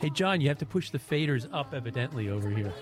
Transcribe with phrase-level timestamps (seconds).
[0.00, 2.72] Hey, Jon, you have to push the faders up evidently over here.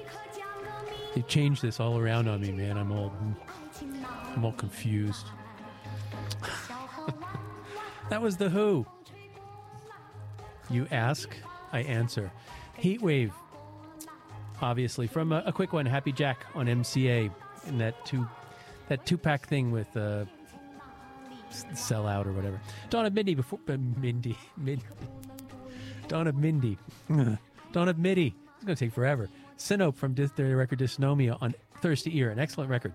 [1.15, 2.77] They changed this all around on me, man.
[2.77, 3.13] I'm all,
[4.35, 5.27] I'm all confused.
[8.11, 8.85] that was the Who.
[10.71, 11.29] You ask,
[11.73, 12.33] I answer.
[12.81, 13.33] Heatwave,
[14.61, 15.87] obviously from a, a quick one.
[15.87, 17.31] Happy Jack on MCA
[17.67, 18.27] in that two,
[18.89, 20.25] that two pack thing with uh,
[21.75, 22.61] sell out or whatever.
[22.91, 24.81] Dawn of Mindy before uh, Mindy Mid.
[26.09, 26.79] Dawn of Mindy.
[27.73, 28.35] Dawn of Midi.
[28.57, 29.29] It's going to take forever.
[29.59, 32.93] Sinope from dis- their record Dysnomia on Thirsty Ear, an excellent record.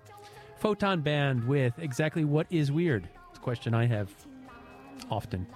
[0.58, 3.08] Photon Band with Exactly What Is Weird.
[3.30, 4.10] It's a question I have
[5.10, 5.48] often.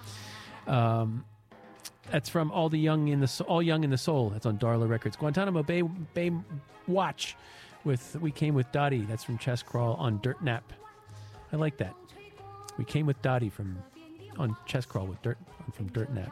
[0.68, 1.26] Um,
[2.12, 4.30] that's from All the Young in the So- All Young in the Soul.
[4.30, 5.16] That's on Darla Records.
[5.16, 6.32] Guantanamo Bay Bay
[6.88, 7.36] Watch
[7.84, 9.02] with We Came with Dottie.
[9.02, 10.72] That's from Chest Crawl on Dirt Nap.
[11.52, 11.94] I like that.
[12.78, 13.78] We came with Dottie from
[14.38, 15.38] on Chest Crawl with Dirt
[15.74, 16.32] from Dirt Nap.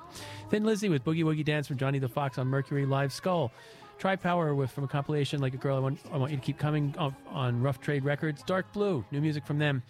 [0.49, 3.51] Thin Lizzy with Boogie Woogie Dance from Johnny the Fox on Mercury Live Skull.
[3.99, 6.43] Try Power with from a compilation like a girl I want I want you to
[6.43, 8.41] keep coming off on Rough Trade Records.
[8.43, 9.83] Dark Blue, new music from them.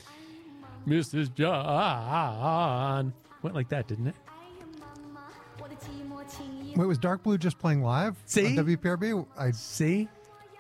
[0.87, 1.33] Mrs.
[1.33, 4.15] John went like that, didn't it?
[6.75, 8.57] Wait, was Dark Blue just playing live See?
[8.57, 9.25] on WPRB?
[9.37, 10.07] I see.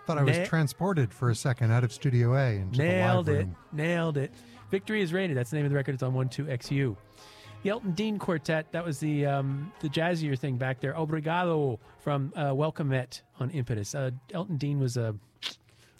[0.05, 3.31] Thought I was Na- transported for a second out of Studio A into Nailed the
[3.31, 3.43] live it.
[3.45, 3.55] room.
[3.71, 4.19] Nailed it.
[4.21, 4.31] Nailed it.
[4.69, 5.37] Victory is rated.
[5.37, 5.93] That's the name of the record.
[5.95, 6.95] It's on 12XU.
[7.63, 8.71] The Elton Dean Quartet.
[8.71, 10.93] That was the um, the jazzier thing back there.
[10.93, 13.93] Obrigado from uh, Welcomet on Impetus.
[13.93, 15.13] Uh, Elton Dean was uh,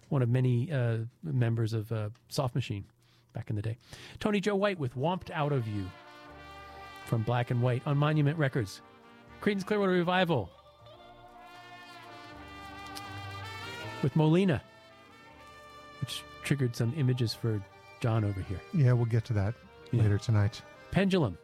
[0.10, 2.84] one of many uh, members of uh, Soft Machine
[3.34, 3.78] back in the day.
[4.20, 5.86] Tony Joe White with Womped Out of You
[7.06, 8.82] from Black and White on Monument Records.
[9.42, 10.50] Creedence Clearwater Revival
[14.04, 14.62] with Molina,
[16.00, 17.62] which triggered some images for
[18.00, 18.60] Jon over here.
[18.74, 19.54] Yeah, we'll get to that
[19.94, 20.62] later tonight.
[20.92, 21.38] Pendulum.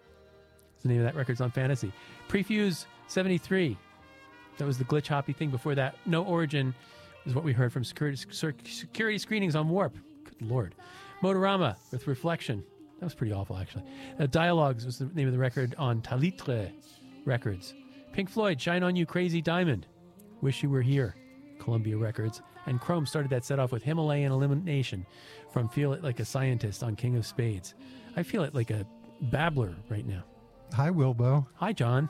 [0.87, 1.91] The name of that record's on Fantasy.
[2.27, 3.77] Prefuse 73.
[4.57, 5.95] That was the glitch hoppy thing before that.
[6.05, 6.73] No Origin
[7.25, 9.95] is what we heard from security, security screenings on Warp.
[10.23, 10.75] Good lord.
[11.21, 12.63] Motorama with Reflection.
[12.99, 13.83] That was pretty awful, actually.
[14.19, 16.71] Uh, Dialogues was the name of the record on Talitre
[17.25, 17.75] Records.
[18.11, 19.85] Pink Floyd, Shine On You Crazy Diamond.
[20.41, 21.15] Wish You Were Here,
[21.59, 22.41] Columbia Records.
[22.65, 25.05] And Chrome started that set off with Himalayan Elimination
[25.51, 27.75] from Feel It Like a Scientist on King of Spades.
[28.15, 28.85] I feel it like a
[29.21, 30.23] babbler right now.
[30.73, 31.47] Hi, Wilbo.
[31.55, 32.09] Hi, Jon.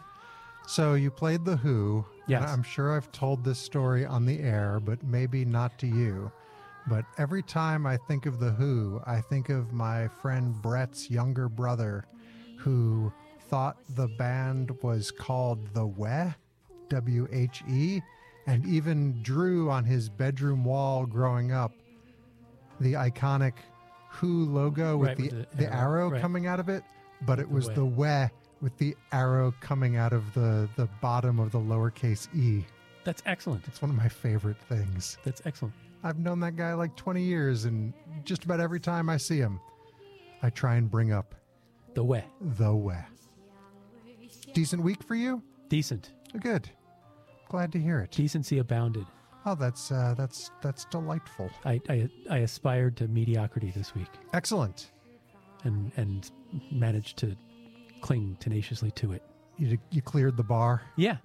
[0.68, 2.06] So you played The Who.
[2.28, 2.50] Yes.
[2.50, 6.31] I'm sure I've told this story on the air, but maybe not to you.
[6.90, 11.47] But every time I think of The Who, I think of my friend Brett's younger
[11.47, 12.06] brother
[12.57, 13.12] who
[13.50, 16.31] thought the band was called The Weh,
[16.89, 18.01] W H E,
[18.47, 21.72] and even drew on his bedroom wall growing up
[22.81, 23.53] the iconic
[24.09, 26.22] Who logo with, Right, the, with the the arrow, arrow right.
[26.22, 26.84] coming out of it,
[27.22, 28.28] but it was the Weh
[28.62, 32.66] with the arrow coming out of the, the bottom of the lowercase e.
[33.03, 33.68] That's excellent.
[33.68, 35.18] It's one of my favorite things.
[35.23, 35.73] That's excellent.
[36.03, 39.59] I've known that guy like 20 years, and just about every time I see him,
[40.44, 41.34] I try and bring up
[41.94, 42.23] The way.
[42.41, 43.03] the way.
[44.53, 45.41] Decent week for you?
[45.69, 46.12] Decent.
[46.39, 46.69] Good.
[47.50, 48.12] Glad to hear it.
[48.12, 49.06] Decency abounded.
[49.45, 51.50] Oh, that's uh, that's that's delightful.
[51.63, 54.91] I, I I aspired to mediocrity this week Excellent.
[55.63, 56.29] and and
[56.72, 57.35] managed to
[58.01, 59.23] cling tenaciously to it.
[59.57, 60.81] You you cleared the bar.
[60.95, 61.17] Yeah.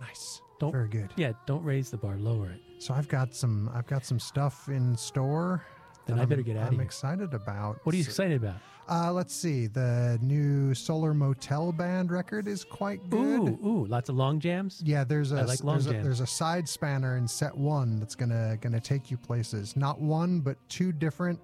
[0.00, 0.40] Nice.
[0.60, 1.10] Don't Very good.
[1.16, 2.60] Yeah, don't raise the bar, lower it.
[2.78, 5.64] So I've got some I've got some stuff in store.
[6.06, 6.82] Then I better I'm- get out I'm here.
[6.82, 7.78] excited about.
[7.84, 8.56] What are you excited about?
[8.88, 9.68] Uh, let's see.
[9.68, 13.40] The new Solar Motel Band record is quite good.
[13.40, 14.82] Ooh, ooh, lots of long jams.
[14.84, 18.00] Yeah, there's a I like long there's, a there's a side spanner in set one
[18.00, 19.76] that's gonna gonna take you places.
[19.76, 21.38] Not one, but two different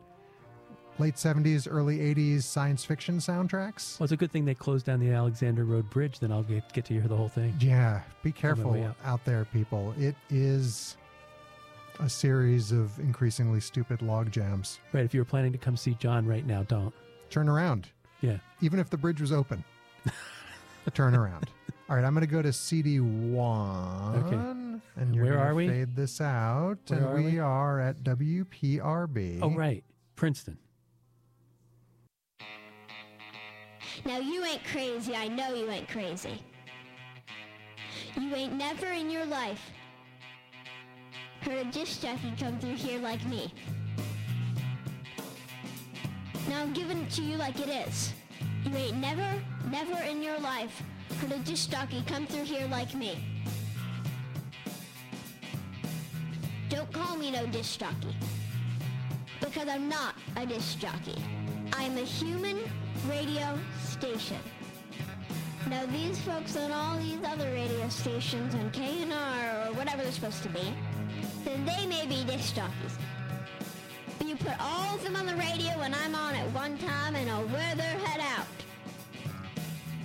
[0.98, 3.98] late '70s, early '80s science fiction soundtracks.
[3.98, 6.18] Well, it's a good thing they closed down the Alexander Road Bridge.
[6.18, 7.54] Then I'll get get to hear the whole thing.
[7.60, 8.96] Yeah, be careful out.
[9.04, 9.94] out there, people.
[9.98, 10.96] It is
[12.00, 14.78] a series of increasingly stupid log jams.
[14.92, 15.04] Right.
[15.04, 16.94] If you were planning to come see Jon right now, don't.
[17.30, 17.88] Turn around.
[18.20, 18.38] Yeah.
[18.60, 19.64] Even if the bridge was open,
[20.94, 21.50] turn around.
[21.88, 24.16] All right, I'm going to go to CD one.
[24.16, 24.36] Okay.
[25.00, 25.68] And you're Where are we?
[25.68, 27.38] Fade this out, Where and are we, we?
[27.38, 29.38] are at WPRB.
[29.42, 29.82] Oh, right.
[30.16, 30.58] Princeton.
[34.04, 36.42] Now you ain't crazy, I know you ain't crazy.
[38.16, 39.70] You ain't never in your life
[41.42, 43.52] heard a disc jockey come through here like me.
[46.48, 48.12] Now I'm giving it to you like it is.
[48.64, 49.26] You ain't never,
[49.70, 50.82] never in your life
[51.20, 53.18] heard a disc jockey come through here like me.
[56.68, 58.14] Don't call me no disc jockey.
[59.40, 61.16] Because I'm not a disc jockey.
[61.72, 62.58] I'm a human
[63.06, 64.38] radio station.
[65.68, 70.42] Now these folks on all these other radio stations on KNR or whatever they're supposed
[70.44, 70.74] to be,
[71.44, 72.98] then they may be disc jockeys.
[74.18, 77.14] But you put all of them on the radio when I'm on at one time
[77.16, 78.46] and I'll wear their head out.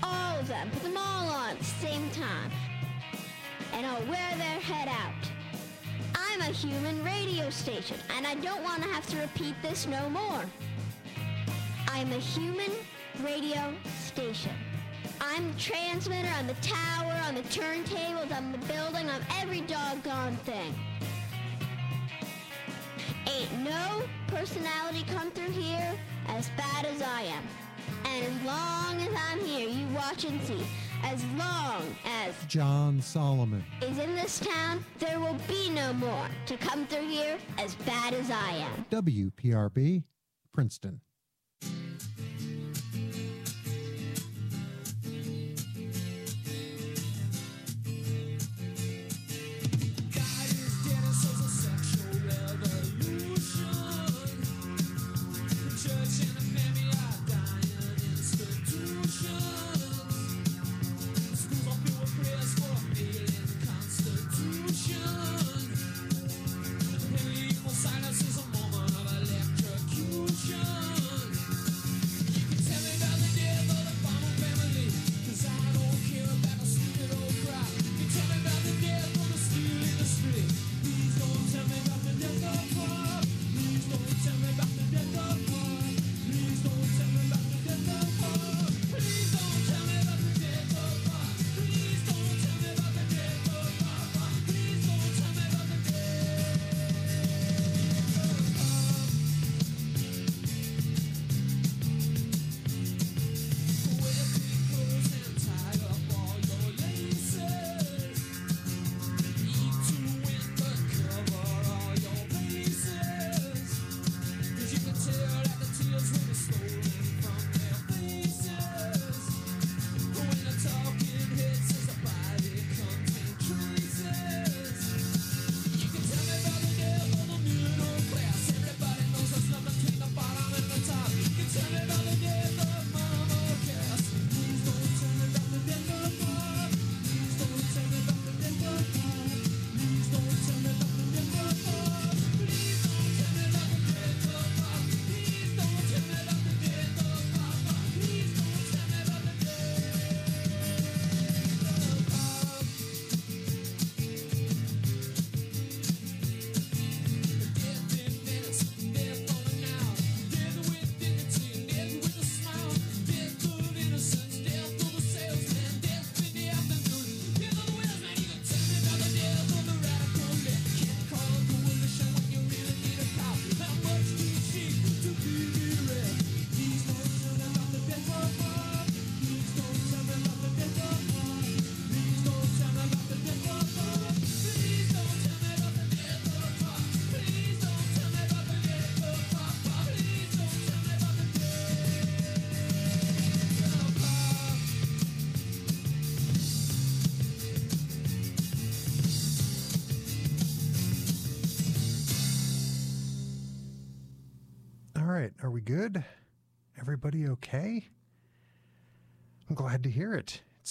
[0.03, 0.69] All of them.
[0.71, 2.51] Put them all on at the same time.
[3.73, 5.31] And I'll wear their head out.
[6.15, 10.09] I'm a human radio station and I don't want to have to repeat this no
[10.09, 10.45] more.
[11.95, 12.71] I'm a human
[13.23, 14.51] radio station.
[15.21, 20.35] I'm the transmitter, I'm the tower, I'm the turntables, I'm the building, I'm every doggone
[20.37, 20.73] thing.
[23.31, 25.93] Ain't no personality come through here
[26.29, 27.43] as bad as I am.
[28.05, 30.65] And as long as I'm here, you watch and see.
[31.03, 33.63] As long as Jon Solomon.
[33.83, 38.15] is in this town, there will be no more to come through here as bad
[38.15, 38.85] as I am.
[38.89, 40.03] WPRB,
[40.51, 41.01] Princeton.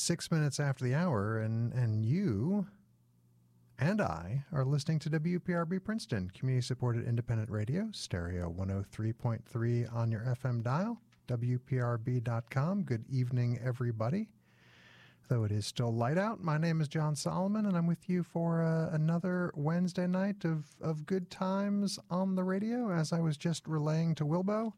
[0.02, 2.66] Six minutes after the hour, and, and you
[3.78, 10.22] and I are listening to WPRB Princeton, community supported independent radio, stereo 103.3 on your
[10.22, 12.82] FM dial, WPRB.com.
[12.82, 14.28] Good evening, everybody.
[15.28, 18.24] Though it is still light out, my name is Jon Solomon, and I'm with you
[18.24, 22.90] for uh, another Wednesday night of, of good times on the radio.
[22.90, 24.72] As I was just relaying to Wilbo,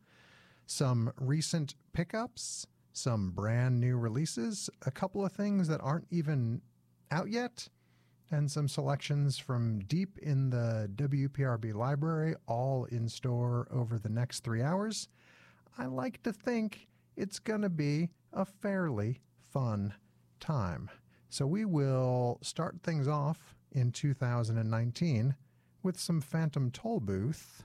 [0.66, 6.62] some recent pickups, some brand new releases, a couple of things that aren't even
[7.10, 7.68] out yet,
[8.30, 14.40] and some selections from deep in the WPRB library, all in store over the next
[14.44, 15.08] three hours.
[15.76, 19.20] I like to think it's going to be a fairly
[19.52, 19.94] fun
[20.40, 20.90] time.
[21.28, 25.34] So we will start things off in 2019
[25.82, 27.62] with some Phantom Tollbooth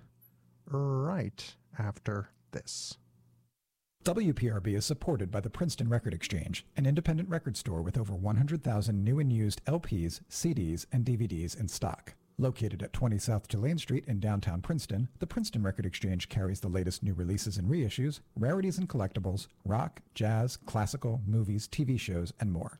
[0.65, 2.98] right after this.
[4.05, 9.03] WPRB is supported by the Princeton Record Exchange, an independent record store with over 100,000
[9.03, 12.15] new and used LPs, CDs, and DVDs in stock.
[12.37, 16.69] Located at 20 South Tulane Street in downtown Princeton, the Princeton Record Exchange carries the
[16.69, 22.53] latest new releases and reissues, rarities and collectibles, rock, jazz, classical, movies, TV shows, and
[22.53, 22.79] more.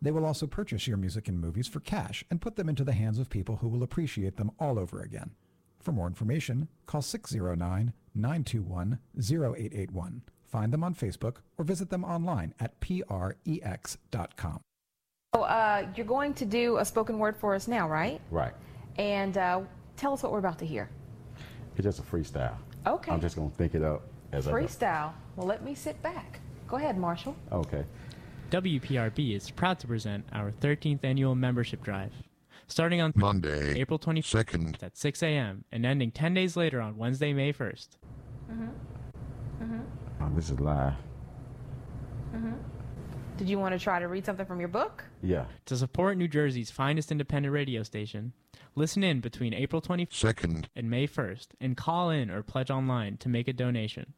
[0.00, 2.92] They will also purchase your music and movies for cash and put them into the
[2.92, 5.32] hands of people who will appreciate them all over again.
[5.80, 10.22] For more information, call 609 921 0881.
[10.54, 14.60] Find them on Facebook or visit them online at prex.com.
[15.34, 18.20] So, uh, you're going to do a spoken word for us now, right?
[18.30, 18.52] Right.
[18.96, 19.62] And uh,
[19.96, 20.88] tell us what we're about to hear.
[21.74, 22.54] It's just a freestyle.
[22.86, 23.10] Okay.
[23.10, 25.12] I'm just gonna think it up as a Freestyle.
[25.34, 26.38] Well, let me sit back.
[26.68, 27.34] Go ahead, Marshall.
[27.50, 27.84] Okay.
[28.52, 32.12] WPRB is proud to present our 13th annual membership drive.
[32.68, 35.64] Starting on Monday, April 22nd at 6 a.m.
[35.72, 37.88] and ending 10 days later on Wednesday, May 1st.
[38.52, 38.68] Oh,
[40.34, 40.94] this is live.
[42.34, 42.52] Mm-hmm.
[43.36, 45.04] Did you want to try to read something from your book?
[45.22, 45.46] Yeah.
[45.66, 48.32] To support New Jersey's finest independent radio station,
[48.74, 53.28] listen in between April 22nd and May 1st and call in or pledge online to
[53.28, 54.12] make a donation.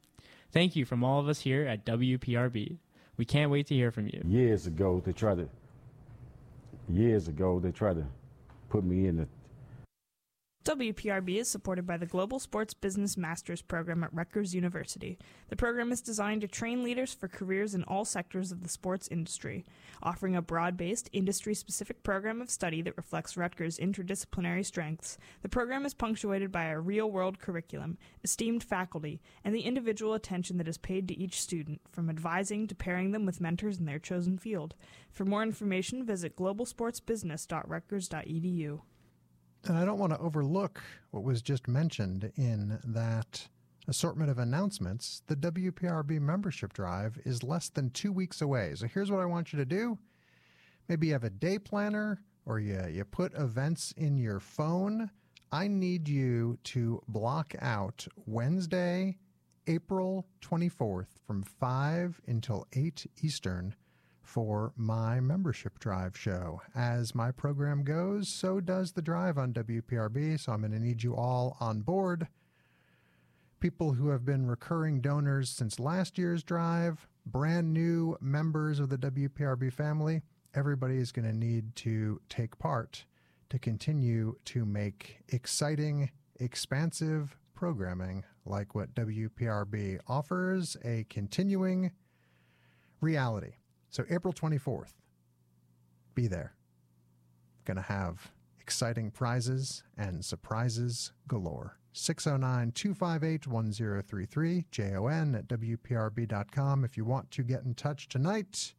[0.52, 2.78] Thank you from all of us here at WPRB.
[3.16, 4.22] We can't wait to hear from you.
[4.26, 5.48] Years ago, they tried to.
[6.88, 8.06] Years ago, they tried to
[8.68, 9.28] put me in the.
[10.66, 15.16] WPRB is supported by the Global Sports Business Masters program at Rutgers University.
[15.48, 19.06] The program is designed to train leaders for careers in all sectors of the sports
[19.06, 19.64] industry,
[20.02, 25.18] offering a broad based, industry specific program of study that reflects Rutgers' interdisciplinary strengths.
[25.42, 30.56] The program is punctuated by a real world curriculum, esteemed faculty, and the individual attention
[30.56, 34.00] that is paid to each student, from advising to pairing them with mentors in their
[34.00, 34.74] chosen field.
[35.12, 38.80] For more information, visit globalsportsbusiness.rutgers.edu.
[39.68, 40.80] And I don't want to overlook
[41.10, 43.48] what was just mentioned in that
[43.88, 45.22] assortment of announcements.
[45.26, 48.74] The WPRB membership drive is less than two weeks away.
[48.76, 49.98] So here's what I want you to do.
[50.88, 55.10] Maybe you have a day planner or you, you put events in your phone.
[55.50, 59.16] I need you to block out Wednesday,
[59.66, 63.74] April 24th from 5 until 8 Eastern
[64.26, 66.60] for my membership drive show.
[66.74, 70.38] As my program goes, so does the drive on WPRB.
[70.40, 72.28] So I'm going to need you all on board.
[73.60, 78.98] People who have been recurring donors since last year's drive, brand new members of the
[78.98, 80.22] WPRB family,
[80.54, 83.04] everybody is going to need to take part
[83.48, 91.92] to continue to make exciting, expansive programming like what WPRB offers, a continuing
[93.00, 93.54] reality.
[93.96, 94.92] So, April 24th,
[96.14, 96.52] be there.
[97.64, 101.78] To have exciting prizes and surprises galore.
[101.94, 108.74] 609 258 1033, jon at WPRB.com if you want to get in touch tonight.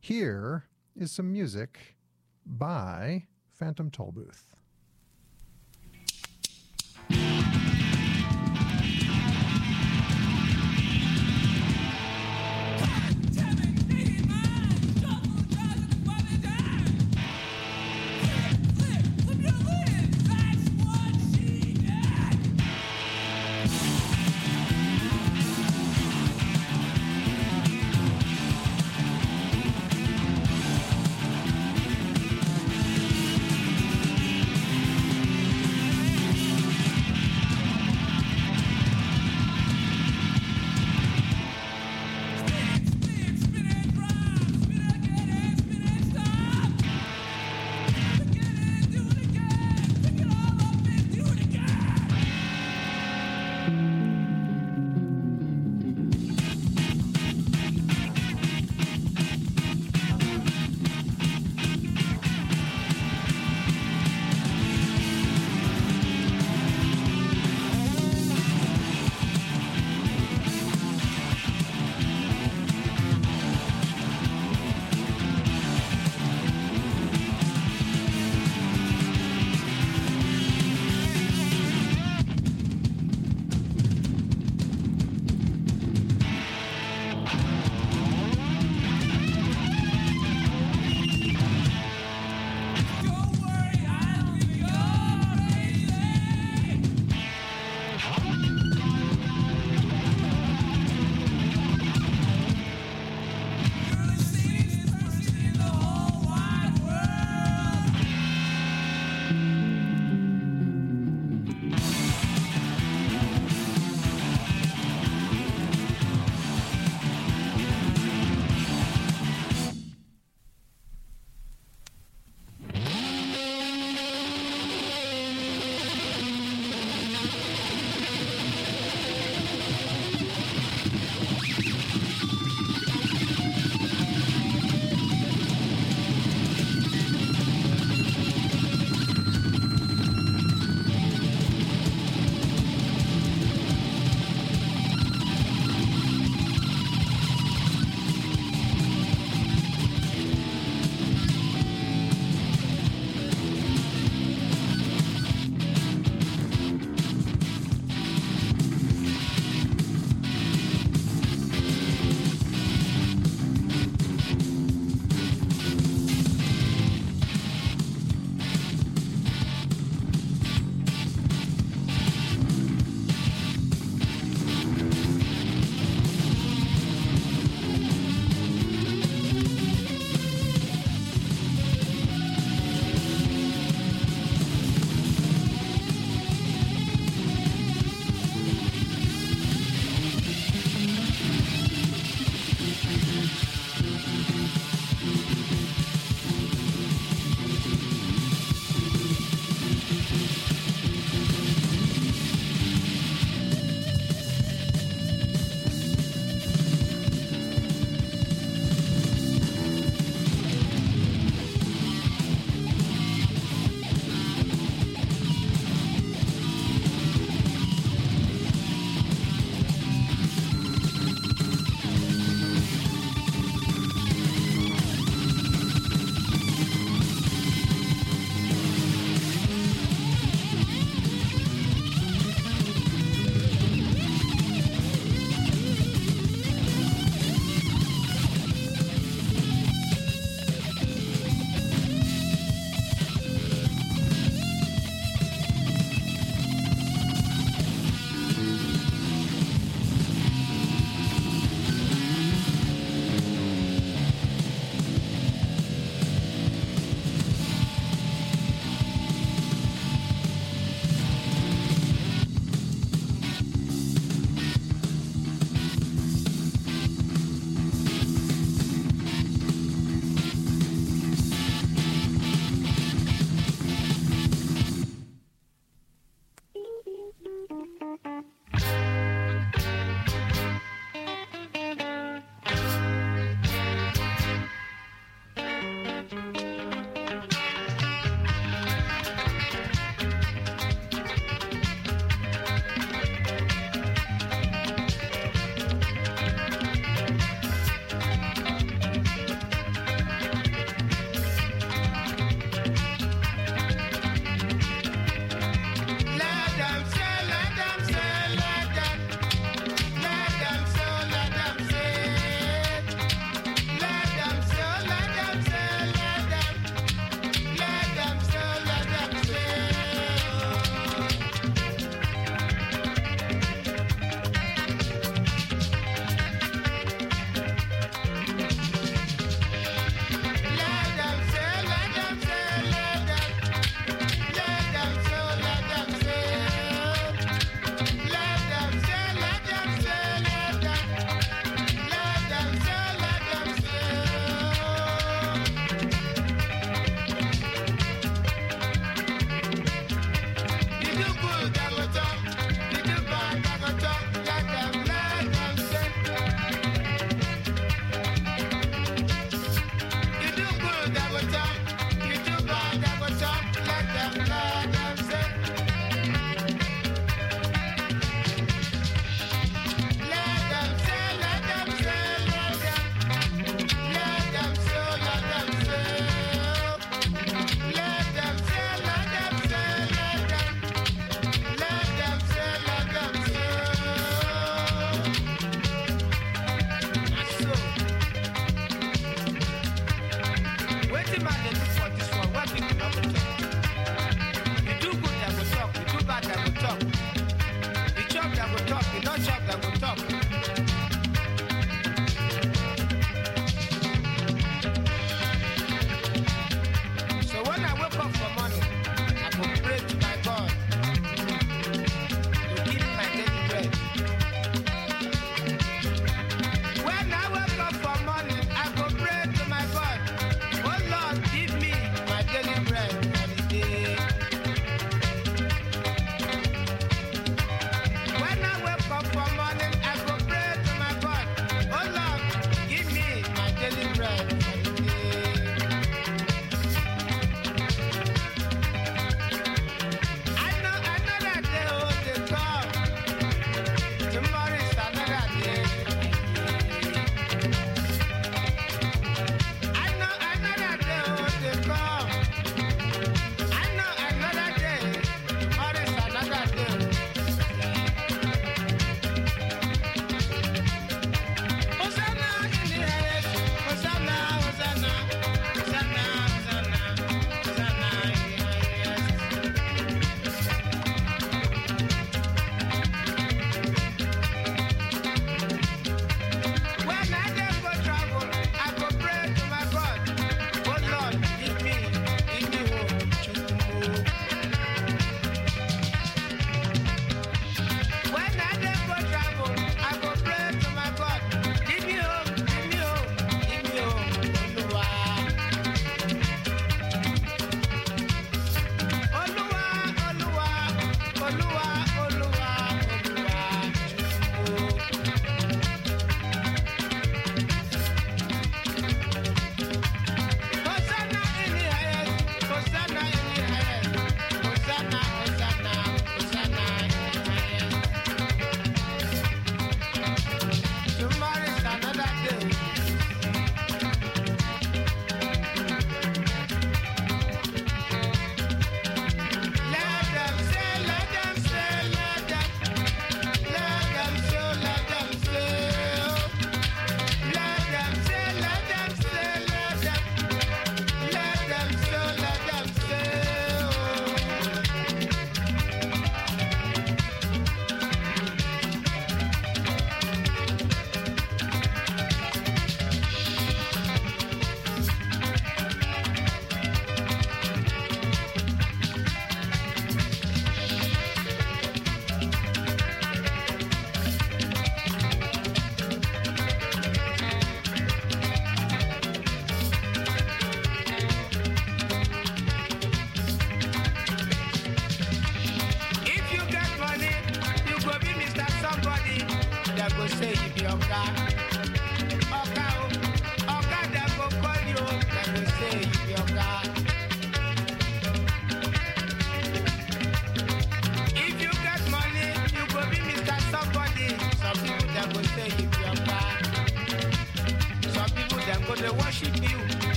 [0.00, 0.64] Here
[0.96, 1.96] is some music
[2.44, 4.42] by Phantom Tollbooth.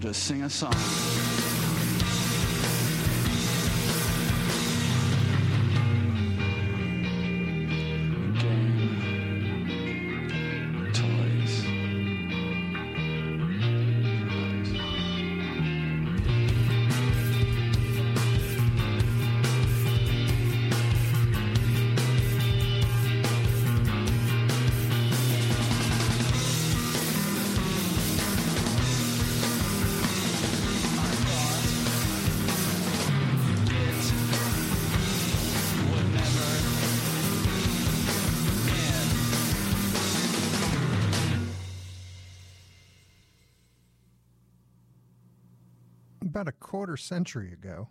[0.00, 1.09] Just sing a song.
[46.90, 47.88] Quarter century ago,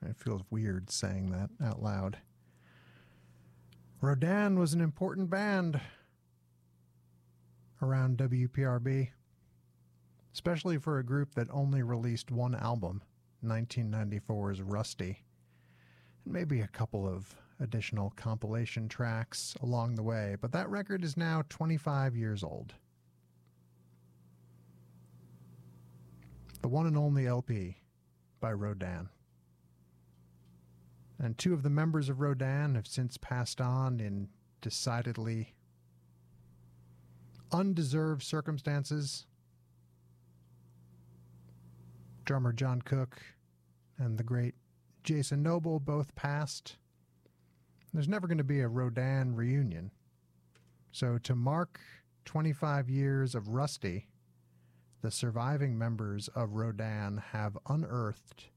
[0.00, 2.16] it feels weird saying that out loud.
[4.00, 5.78] Rodan was an important band.
[7.82, 9.10] around WPRB,
[10.32, 13.02] especially for a group that only released one album,
[13.44, 15.18] 1994's Rusty,
[16.24, 21.14] and maybe a couple of additional compilation tracks along the way, but that record is
[21.14, 22.72] now 25 years old.
[26.62, 27.76] The one and only LP
[28.40, 29.08] by Rodan.
[31.18, 34.28] And two of the members of Rodan have since passed on in
[34.62, 35.54] decidedly
[37.52, 39.26] undeserved circumstances.
[42.24, 43.20] Drummer John Cook
[43.98, 44.54] and the great
[45.04, 46.76] Jason Noble both passed.
[47.92, 49.90] There's never going to be a Rodan reunion.
[50.92, 51.80] So, to mark
[52.24, 54.09] 25 years of Rusty,
[55.02, 58.48] the surviving members of Rodan have unearthed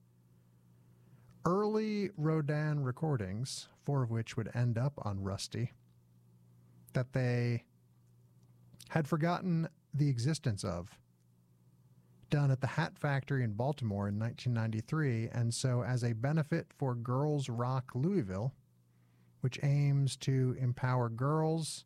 [1.45, 5.71] early Rodan recordings, four of which would end up on Rusty,
[6.93, 7.63] that they
[8.89, 10.97] had forgotten the existence of,
[12.29, 15.29] done at the Hat Factory in Baltimore in 1993.
[15.29, 18.53] And so, as a benefit for Girls Rock Louisville,
[19.41, 21.85] which aims to empower girls,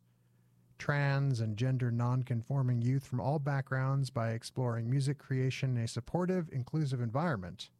[0.78, 6.48] trans, and gender nonconforming youth from all backgrounds by exploring music creation in a supportive,
[6.52, 7.70] inclusive environment.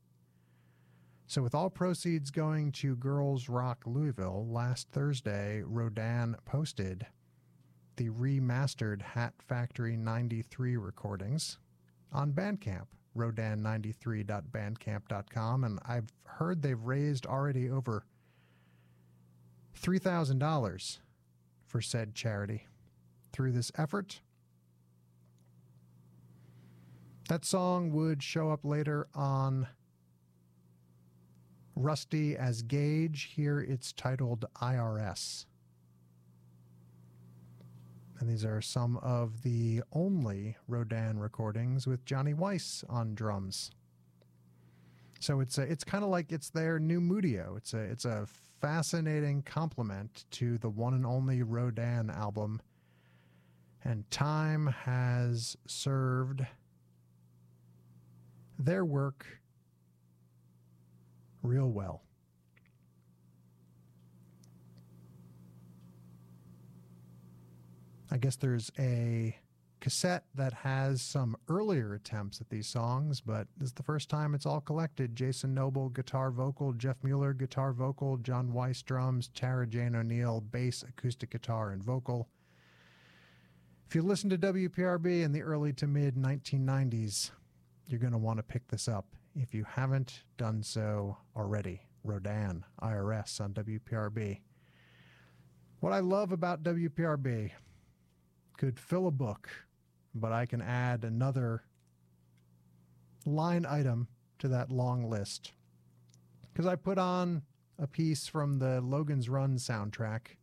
[1.26, 7.06] So, with all proceeds going to Girls Rock Louisville, last Thursday, Rodan posted
[7.96, 11.58] the remastered Hat Factory 93 recordings
[12.12, 12.86] on Bandcamp,
[13.16, 15.64] rodan93.bandcamp.com.
[15.64, 18.06] And I've heard they've raised already over
[19.78, 20.98] $3,000
[21.66, 22.66] for said charity
[23.38, 24.20] through this effort.
[27.28, 29.68] That song would show up later on
[31.76, 33.30] Rusty as Gage.
[33.36, 35.46] Here it's titled IRS.
[38.18, 43.70] And these are some of the only Rodan recordings with Johnny Weiss on drums.
[45.20, 47.56] So it's a, it's kind of like it's their new Mudio.
[47.56, 48.26] It's a it's a
[48.60, 52.60] fascinating complement to the one and only Rodan album.
[53.84, 56.44] And time has served
[58.58, 59.26] their work
[61.42, 62.02] real well.
[68.10, 69.36] I guess there's a
[69.80, 74.34] cassette that has some earlier attempts at these songs, but this is the first time
[74.34, 75.14] it's all collected.
[75.14, 80.82] Jason Noble, guitar vocal, Jeff Mueller, guitar vocal, John Weiss, drums, Tara Jane O'Neill, bass,
[80.82, 82.28] acoustic guitar, and vocal.
[83.88, 87.30] If you listen to WPRB in the early to mid 1990s,
[87.86, 91.80] you're going to want to pick this up if you haven't done so already.
[92.04, 94.40] Rodan, IRS on WPRB.
[95.80, 97.52] What I love about WPRB
[98.58, 99.48] could fill a book,
[100.14, 101.62] but I can add another
[103.24, 104.08] line item
[104.40, 105.52] to that long list.
[106.52, 107.40] Because I put on
[107.78, 110.36] a piece from the Logan's Run soundtrack,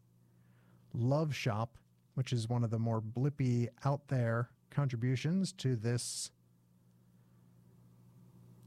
[0.96, 1.78] Love Shop,
[2.16, 6.32] which is one of the more blippy out there contributions to this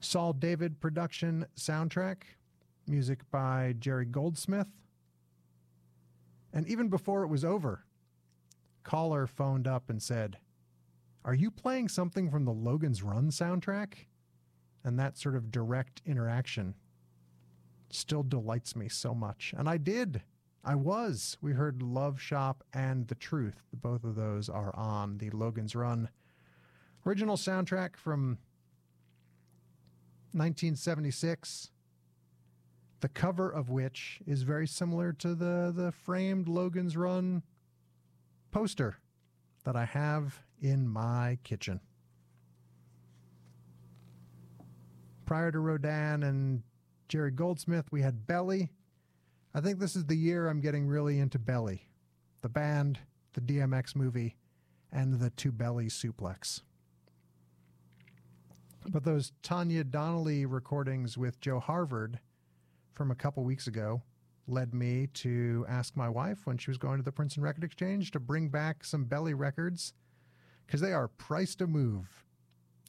[0.01, 2.23] Saul David production soundtrack,
[2.87, 4.69] music by Jerry Goldsmith.
[6.53, 7.85] And even before it was over,
[8.85, 10.39] caller phoned up and said,
[11.25, 13.95] Are you playing something from the Logan's Run soundtrack?
[14.85, 16.75] And that sort of direct interaction
[17.91, 19.55] still delights me so much.
[19.57, 20.23] And I did.
[20.69, 21.39] I was.
[21.41, 23.63] We heard Love Shop and The Truth.
[23.73, 26.11] Both of those are on the Logan's Run
[27.07, 28.37] original soundtrack from
[30.33, 31.71] 1976.
[33.01, 37.43] The cover of which is very similar to the, the framed Logan's Run
[38.51, 38.99] poster
[39.65, 41.81] that I have in my kitchen.
[45.25, 46.63] Prior to Rodan and
[47.09, 48.71] Jerry Goldsmith, we had Belly.
[49.59, 51.89] I think this is the year I'm getting really into Belly.
[52.43, 53.01] The band,
[53.33, 54.37] the DMX movie,
[54.93, 56.63] and the Two Belly suplex.
[58.89, 62.21] But those Tanya Donelly recordings with Joe Harvard
[62.95, 64.03] from a couple weeks ago
[64.47, 68.13] led me to ask my wife when she was going to the Princeton Record Exchange
[68.13, 69.93] to bring back some Belly records
[70.67, 72.25] because they are priced to move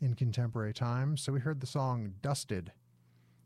[0.04, 1.24] in contemporary times.
[1.24, 2.74] So we heard the song Dusted.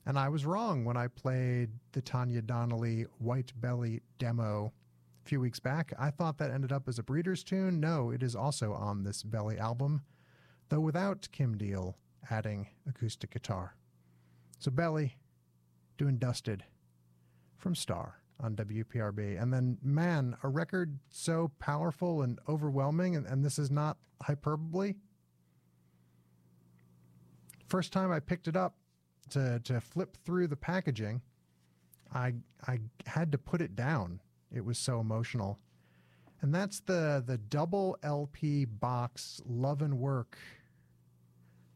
[0.05, 4.73] And I was wrong when I played the Tanya Donelly White Belly demo
[5.23, 5.93] a few weeks back.
[5.97, 7.79] I thought that ended up as a Breeders tune.
[7.79, 10.01] No, it is also on this Belly album,
[10.69, 11.97] though without Kim Deal
[12.29, 13.75] adding acoustic guitar.
[14.59, 15.17] So Belly
[15.97, 16.63] doing Dusted
[17.57, 19.41] from Star on WPRB.
[19.41, 24.95] And then, man, a record so powerful and overwhelming, and, and this is not hyperbole.
[27.67, 28.75] First time I picked it up
[29.33, 31.21] to, to flip through the packaging,
[32.13, 32.33] I,
[32.67, 34.21] I had to put it down.
[34.51, 35.59] It was so emotional.
[36.41, 40.37] And that's the, the double LP box Love and Work,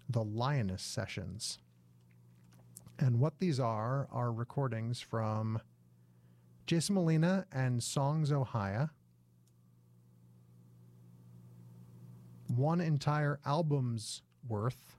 [0.09, 1.59] the Lioness Sessions.
[2.99, 5.61] And what these are are recordings from
[6.65, 8.89] Jason Molina and Songs: Ohia.
[12.47, 14.96] One entire album's worth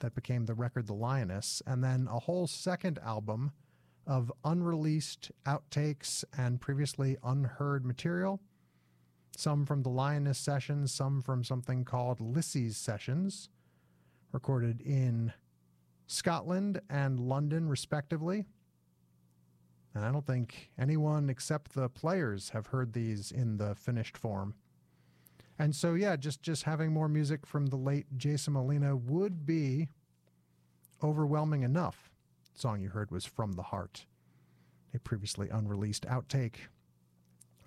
[0.00, 3.52] that became the record The Lioness, and then a whole second album
[4.06, 8.40] of unreleased outtakes and previously unheard material.
[9.36, 13.48] Some from the Lioness sessions, some from something called Lissy's sessions,
[14.32, 15.32] recorded in
[16.06, 18.46] Scotland and London, respectively.
[19.94, 24.54] And I don't think anyone except the players have heard these in the finished form.
[25.60, 29.90] And so, yeah, just just having more music from the late Jason Molina would be
[31.04, 32.10] overwhelming enough.
[32.54, 34.06] The song you heard was "From the Heart,"
[34.94, 36.54] a previously unreleased outtake.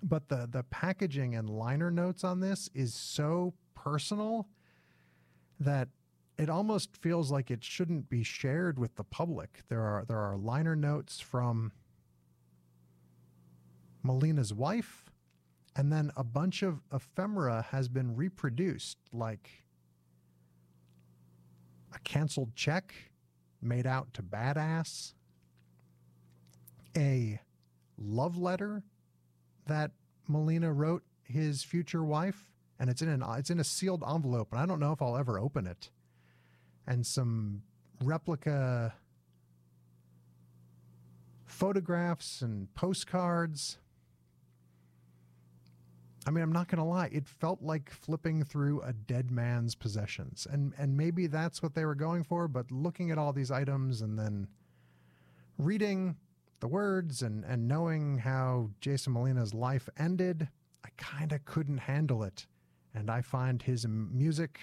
[0.02, 4.48] But the the packaging and liner notes on this is so personal
[5.60, 5.88] that
[6.36, 9.62] it almost feels like it shouldn't be shared with the public.
[9.68, 11.70] There are there are liner notes from
[14.02, 15.03] Molina's wife,
[15.76, 19.50] and then a bunch of ephemera has been reproduced, like
[21.94, 22.94] a canceled check
[23.60, 25.14] made out to badass,
[26.96, 27.40] a
[27.98, 28.82] love letter
[29.66, 29.92] that
[30.28, 34.60] Molina wrote his future wife, and it's in an it's in a sealed envelope, and
[34.60, 35.90] I don't know if I'll ever open it
[36.86, 37.62] and some
[38.02, 38.94] replica
[41.46, 43.78] photographs and postcards.
[46.26, 49.74] I mean, I'm not going to lie, it felt like flipping through a dead man's
[49.74, 50.46] possessions.
[50.50, 54.00] And and maybe that's what they were going for, but looking at all these items
[54.00, 54.48] and then
[55.58, 56.16] reading
[56.60, 60.48] the words and and knowing how Jason Molina's life ended,
[60.84, 62.46] I kind of couldn't handle it.
[62.94, 64.60] And I find his music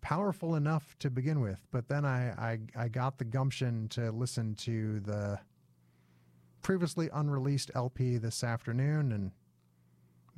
[0.00, 4.54] powerful enough to begin with, but then I, I I got the gumption to listen
[4.56, 5.40] to the
[6.62, 9.32] previously unreleased LP this afternoon and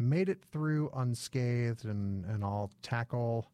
[0.00, 3.50] made it through unscathed and, and I'll tackle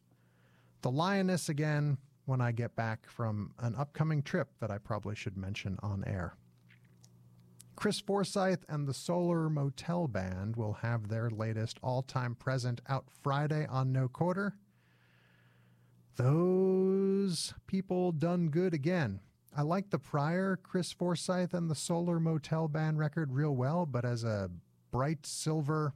[0.81, 5.37] the lioness again when I get back from an upcoming trip that I probably should
[5.37, 6.35] mention on air.
[7.75, 13.05] Chris Forsyth and the Solar Motel Band will have their latest all time present out
[13.21, 14.55] Friday on No Quarter
[16.17, 19.19] those people done good again.
[19.55, 24.03] I like the prior Chris Forsyth and the Solar Motel Band record real well, but
[24.03, 24.49] as a
[24.91, 25.93] bright silver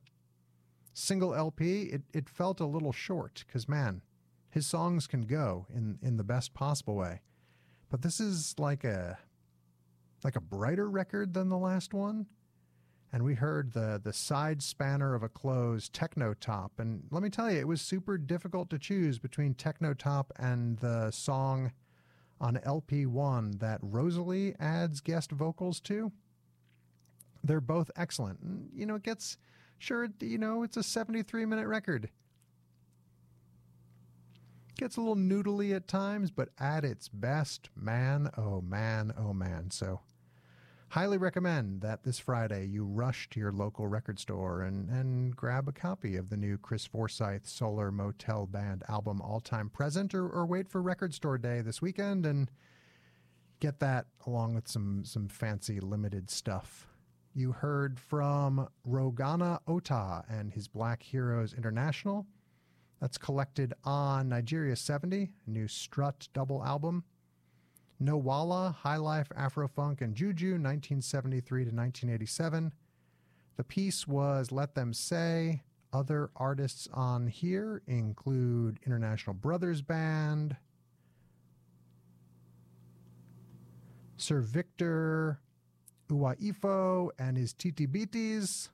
[0.94, 4.02] single LP, it, it felt a little short because, man,
[4.50, 7.22] his songs can go in, in the best possible way.
[7.90, 9.20] But this is like a
[10.24, 12.28] like a brighter record than the last one.
[13.14, 16.74] And we heard the the side spanner of a close techno top.
[16.80, 20.78] And let me tell you, it was super difficult to choose between techno top and
[20.78, 21.72] the song
[22.40, 26.12] on LP1 that Rosali adds guest vocals to.
[27.44, 28.40] They're both excellent.
[28.40, 29.38] And, you know, it gets
[29.82, 32.10] sure, you know, it's a 73 minute record.
[34.78, 39.70] Gets a little noodly at times, but at its best, man, oh man, oh man.
[39.72, 40.02] So
[40.90, 45.68] highly recommend that this Friday you rush to your local record store and, and grab
[45.68, 50.28] a copy of the new Chris Forsyth Solar Motel Band album All Time Present or,
[50.28, 52.50] or wait for Record Store Day this weekend and
[53.60, 56.88] get that along with some, some fancy limited stuff.
[57.34, 62.26] You heard from Rogana Ottah and his Black Heroes International.
[63.00, 67.06] That's collected on Nigeria 70, a new Strut double album.
[68.02, 72.74] No Wahala, High Life, Afrofunk, and Juju, 1973 to 1987.
[73.56, 75.62] The piece was Let Them Say.
[75.94, 80.56] Other artists on here include International Brothers Band,
[84.16, 85.41] Sir Victor
[86.12, 88.70] Uwaifo and his Titibitis,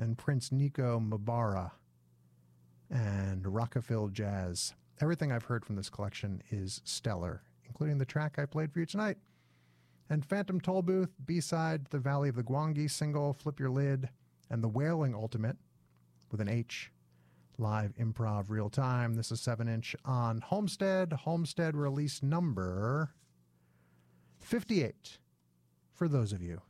[0.00, 1.70] and Prince Nico Mbarga,
[2.90, 4.74] and Rokafil Jazz.
[5.00, 8.86] Everything I've heard from this collection is stellar, including the track I played for you
[8.86, 9.18] tonight.
[10.10, 14.08] And Phantom Tollbooth, B side, The Valley of the Gwangi single, Flip Your Lid,
[14.50, 15.56] and The Wailing Ultimate
[16.32, 16.90] with an H.
[17.58, 19.14] Live improv real time.
[19.14, 21.12] This is 7 inch on Homestead.
[21.12, 23.12] Homestead release number
[24.40, 25.18] 58
[25.92, 26.62] for those of you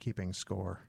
[0.00, 0.80] keeping score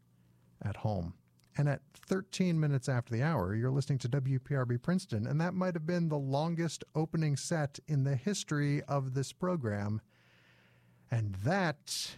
[0.62, 1.14] at home.
[1.58, 5.74] And at 13 minutes after the hour, you're listening to WPRB Princeton, and that might
[5.74, 10.02] have been the longest opening set in the history of this program.
[11.10, 12.18] And that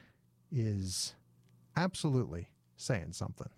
[0.51, 1.13] is
[1.75, 3.49] absolutely saying something.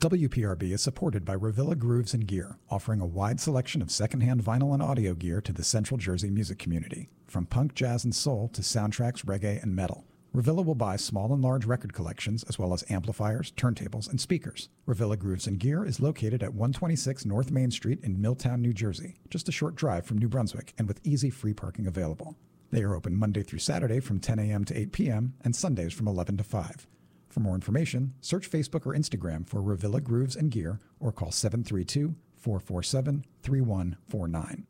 [0.00, 4.72] WPRB is supported by Revilla Grooves and Gear, offering a wide selection of secondhand vinyl
[4.72, 7.10] and audio gear to the Central Jersey music community.
[7.26, 10.06] From punk, jazz, and soul to soundtracks, reggae, and metal.
[10.34, 14.70] Revilla will buy small and large record collections as well as amplifiers, turntables, and speakers.
[14.88, 19.16] Revilla Grooves and Gear is located at 126 North Main Street in Milltown, New Jersey,
[19.28, 22.38] just a short drive from New Brunswick and with easy free parking available.
[22.70, 24.64] They are open Monday through Saturday from 10 a.m.
[24.64, 25.34] to 8 p.m.
[25.42, 26.86] and Sundays from 11 to 5.
[27.30, 32.16] For more information, search Facebook or Instagram for Revilla Grooves and Gear or call 732
[32.36, 34.66] 447 3149.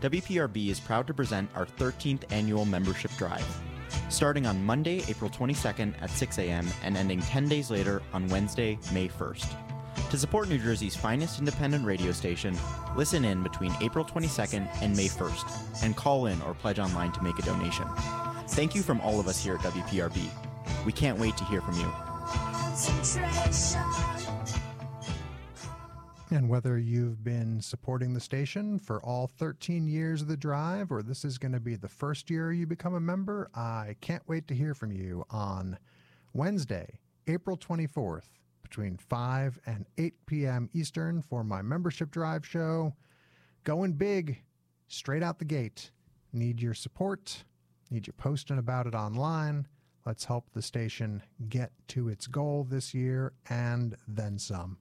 [0.00, 3.46] WPRB is proud to present our 13th annual membership drive.
[4.08, 6.66] Starting on Monday, April 22nd at 6 a.m.
[6.82, 9.71] and ending 10 days later on Wednesday, May 1st.
[10.12, 12.54] To support New Jersey's finest independent radio station,
[12.94, 17.22] listen in between April 22nd and May 1st and call in or pledge online to
[17.22, 17.86] make a donation.
[18.48, 20.28] Thank you from all of us here at WPRB.
[20.84, 21.90] We can't wait to hear from you.
[26.30, 31.02] And whether you've been supporting the station for all 13 years of the drive, or
[31.02, 34.46] this is going to be the first year you become a member, I can't wait
[34.48, 35.78] to hear from you on
[36.34, 38.28] Wednesday, April 24th,
[38.72, 40.70] between 5 and 8 p.m.
[40.72, 42.94] Eastern for my membership drive show.
[43.64, 44.40] Going big,
[44.88, 45.90] straight out the gate.
[46.32, 47.44] Need your support,
[47.90, 49.68] need you posting about it online.
[50.06, 54.78] Let's help the station get to its goal this year and then some.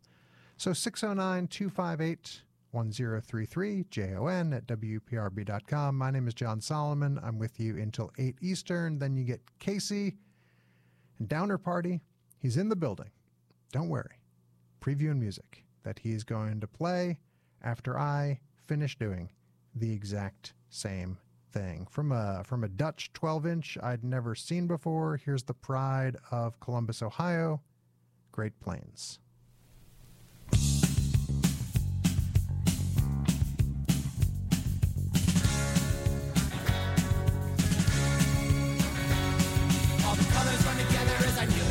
[0.56, 5.98] So 609 258 1033, J-O-N at WPRB.com.
[5.98, 7.20] My name is Jon Solomon.
[7.22, 9.00] I'm with you until 8 Eastern.
[9.00, 10.16] Then you get Casey
[11.20, 12.00] and Downer Party.
[12.40, 13.10] He's in the building.
[13.72, 14.20] Don't worry.
[14.82, 17.20] Previewing music that he's going to play
[17.64, 19.30] after I finish doing
[19.76, 21.18] the exact same
[21.54, 21.88] thing.
[21.90, 25.18] From a from a Dutch 12 inch I'd never seen before.
[25.18, 27.62] Here's the pride of Columbus, Ohio,
[28.32, 29.20] Great Plains.
[40.04, 41.71] All the colors run together as I feel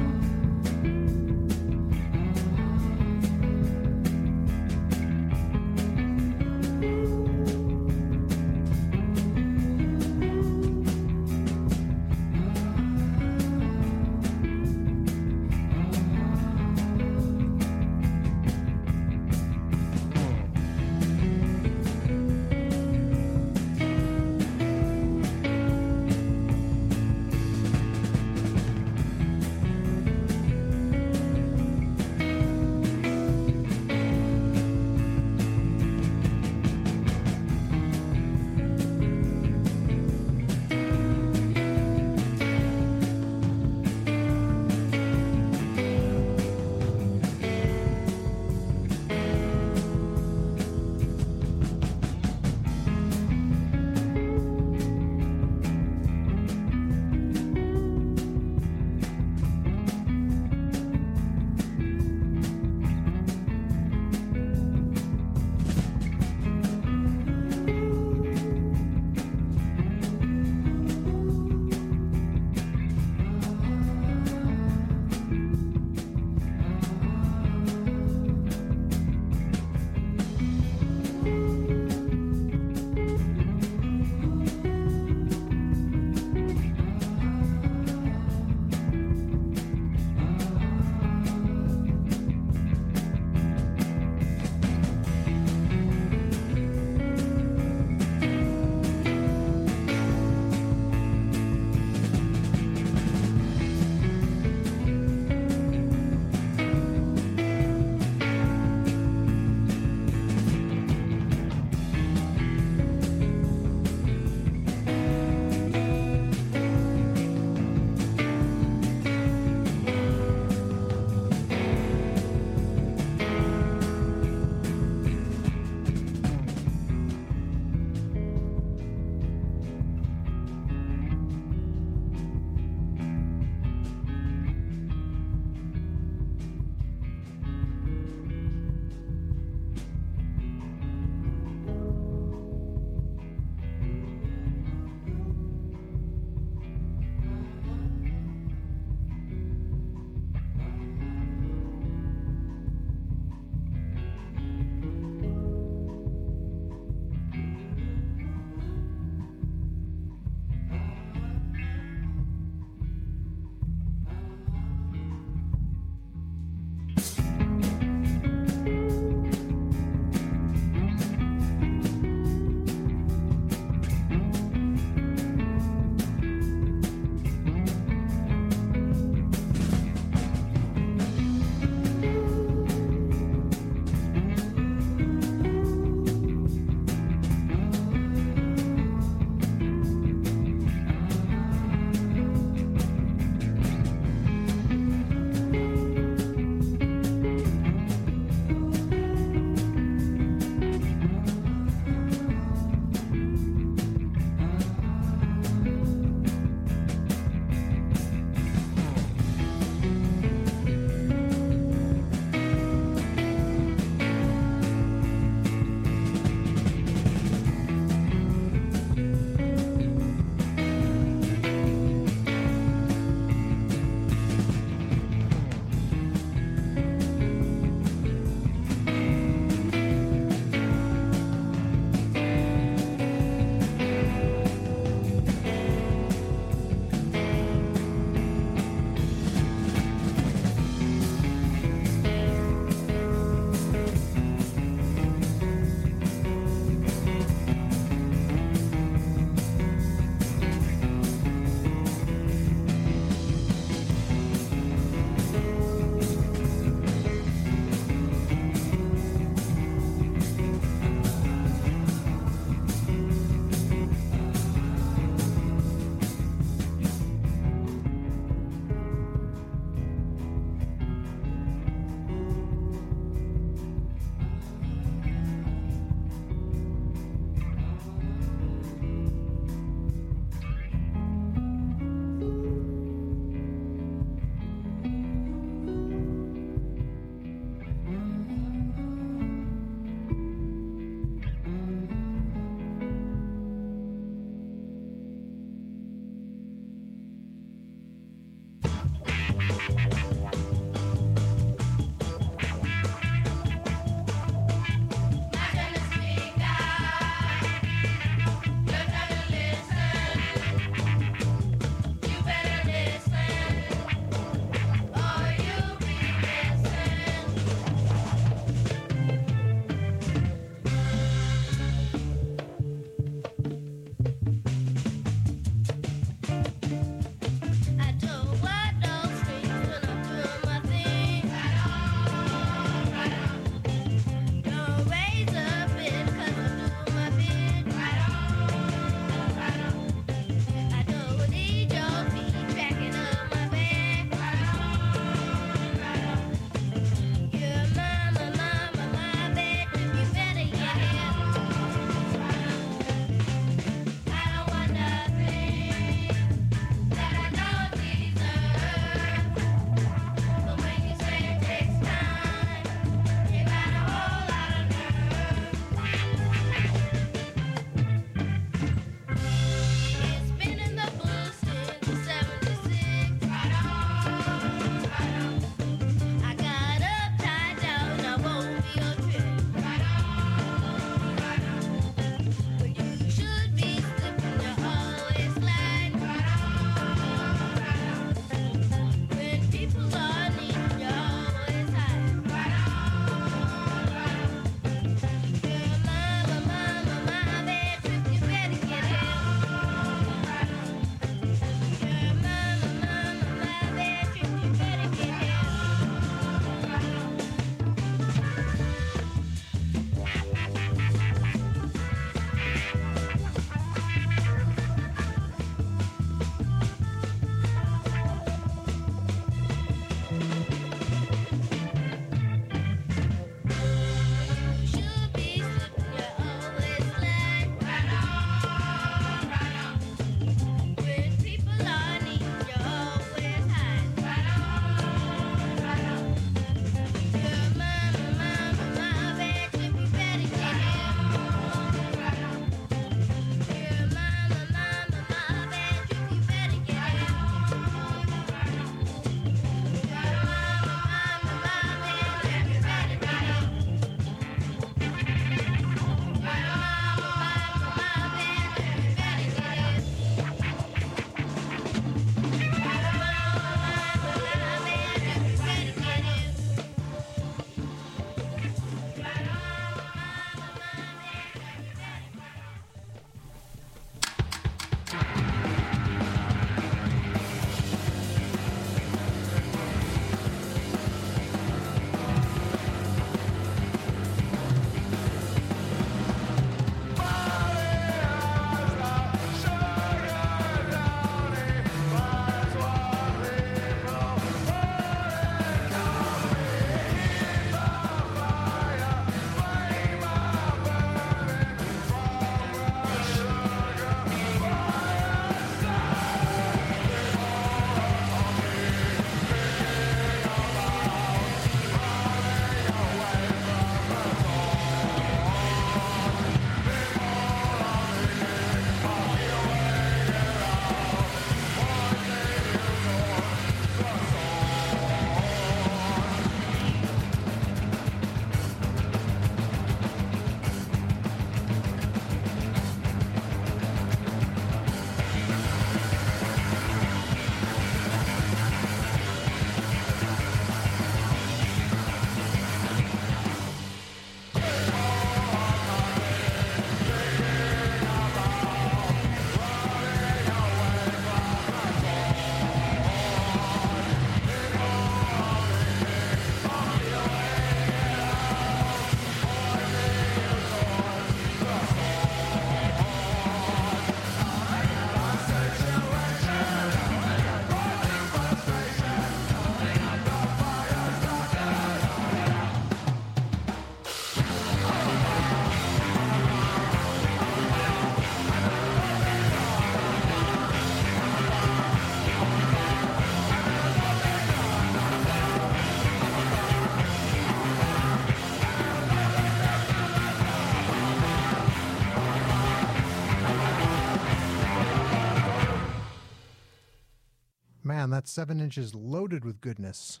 [598.08, 600.00] seven inches loaded with goodness.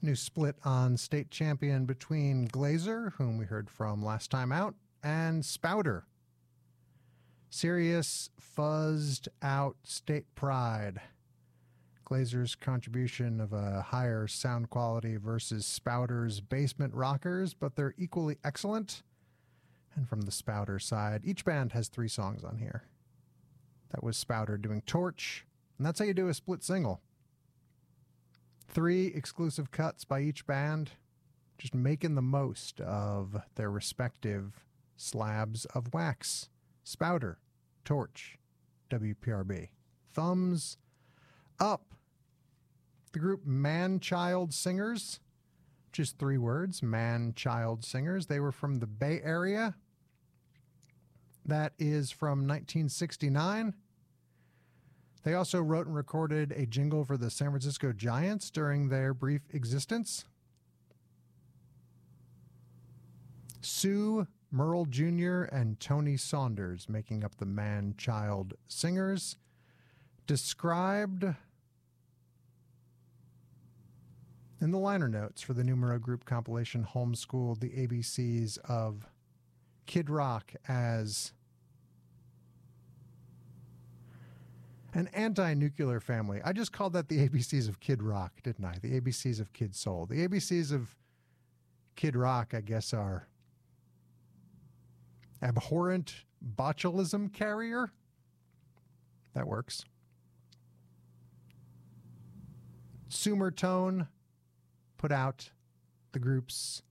[0.00, 5.44] New split on state champion between Glazer, whom we heard from last time out, and
[5.44, 6.04] Spouter.
[7.50, 11.00] Serious, fuzzed out state pride.
[12.04, 19.02] Glazer's contribution of a higher sound quality versus Spouter's basement rockers, but they're equally excellent.
[19.94, 22.82] And from the Spouter side, each band has three songs on here.
[23.90, 25.46] That was Spouter doing Torch,
[25.82, 27.00] and that's how you do a split single.
[28.68, 30.92] Three exclusive cuts by each band,
[31.58, 34.64] just making the most of their respective
[34.96, 36.50] slabs of wax.
[36.84, 37.38] Spouter,
[37.84, 38.38] Torch,
[38.90, 39.70] WPRB.
[40.14, 40.76] Thumbs
[41.58, 41.94] up.
[43.12, 45.18] The group Man Child Singers,
[45.90, 48.26] just three words Man Child Singers.
[48.26, 49.74] They were from the Bay Area.
[51.44, 53.74] That is from 1969.
[55.22, 59.42] They also wrote and recorded a jingle for the San Francisco Giants during their brief
[59.52, 60.24] existence.
[63.60, 65.42] Sue Merle Jr.
[65.44, 69.36] and Tony Saunders making up the Man Child Singers.
[70.26, 71.24] Described
[74.60, 79.06] in the liner notes for the Numero Group compilation Homeschooled the ABCs of
[79.86, 81.32] Kid Rock as
[84.94, 86.40] an anti nuclear family.
[86.44, 88.76] I just called that the ABCs of Kid Rock, didn't I?
[88.80, 90.06] The ABCs of Kid Soul.
[90.06, 90.96] The ABCs of
[91.96, 93.26] Kid Rock, I guess, are
[95.42, 96.24] abhorrent
[96.56, 97.92] botulism carrier.
[99.34, 99.84] That works.
[103.08, 104.08] Sumer Tone
[104.98, 105.50] put out
[106.12, 106.82] the group's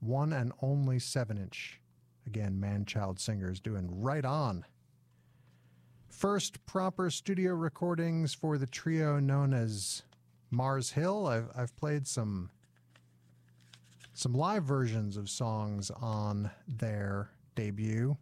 [0.00, 1.80] one and only seven inch.
[2.26, 4.64] Again, man child singers doing right on.
[6.20, 10.02] First proper studio recordings for the trio known as
[10.50, 11.26] Mars Hill.
[11.26, 12.50] I've, I've played some
[14.12, 18.18] some live versions of songs on their debut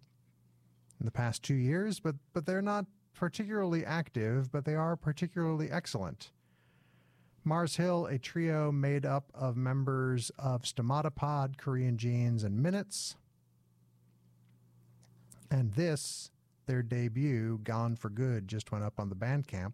[1.01, 5.69] in the past two years, but but they're not particularly active, but they are particularly
[5.69, 6.31] excellent.
[7.43, 13.17] Mars Hill, a trio made up of members of Stomatopod, Korean Jeans, and Minutes.
[15.51, 16.31] And this,
[16.69, 19.73] their debut, Gone for Good, just went up on the Bandcamp.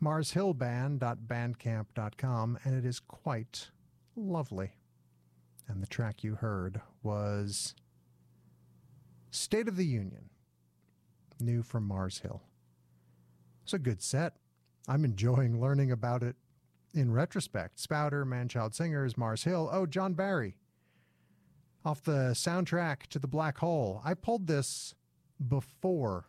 [0.00, 3.70] MarsHillBand.bandcamp.com, and it is quite
[4.14, 4.76] lovely.
[5.66, 7.74] And the track you heard was
[9.30, 10.30] State of the Union,
[11.40, 12.42] new from Mars Hill.
[13.64, 14.34] It's a good set.
[14.86, 16.36] I'm enjoying learning about it
[16.94, 17.80] in retrospect.
[17.80, 19.68] Spouter, Manchild Singers, Mars Hill.
[19.72, 20.56] Oh, John Barry.
[21.84, 24.00] Off the soundtrack to The Black Hole.
[24.04, 24.94] I pulled this
[25.48, 26.26] before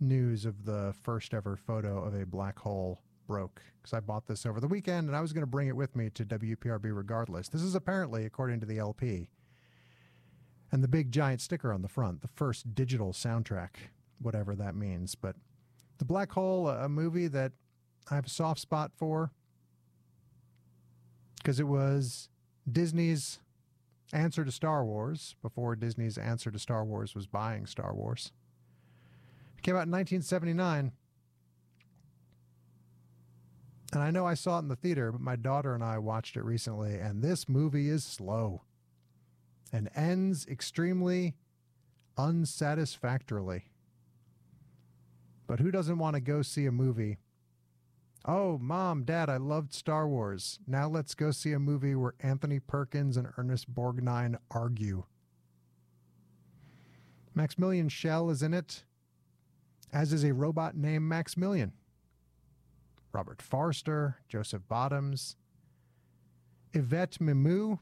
[0.00, 4.44] news of the first ever photo of a black hole broke because I bought this
[4.44, 7.48] over the weekend and I was going to bring it with me to WPRB regardless.
[7.48, 9.28] This is apparently, according to the LP,
[10.72, 13.70] and the big giant sticker on the front, the first digital soundtrack,
[14.20, 15.14] whatever that means.
[15.14, 15.36] But
[15.98, 17.52] The Black Hole, a movie that
[18.10, 19.30] I have a soft spot for
[21.36, 22.28] because it was
[22.70, 23.38] Disney's
[24.12, 28.32] answer to Star Wars before Disney's answer to Star Wars was buying Star Wars.
[29.56, 30.92] It came out in 1979.
[33.92, 36.36] And I know I saw it in the theater, but my daughter and I watched
[36.36, 38.62] it recently, and this movie is slow
[39.72, 41.34] and ends extremely
[42.16, 43.66] unsatisfactorily.
[45.46, 47.18] But who doesn't want to go see a movie?
[48.26, 50.58] Oh, mom, dad, I loved Star Wars.
[50.66, 55.04] Now let's go see a movie where Anthony Perkins and Ernest Borgnine argue.
[57.34, 58.84] Maximilian Schell is in it,
[59.92, 61.72] as is a robot named Maximilian.
[63.12, 65.36] Robert Forster, Joseph Bottoms,
[66.72, 67.78] Yvette Mimieux.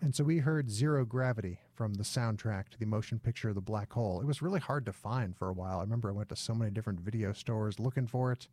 [0.00, 3.60] And so we heard Zero Gravity from the soundtrack to the motion picture of The
[3.60, 4.20] Black Hole.
[4.20, 5.78] It was really hard to find for a while.
[5.78, 8.48] I remember I went to so many different video stores looking for it.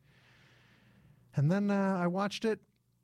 [1.36, 2.60] And then uh, I watched it,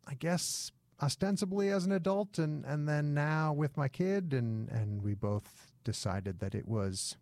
[0.08, 5.02] I guess, ostensibly as an adult, and, and then now with my kid, and, and
[5.02, 7.18] we both decided that it was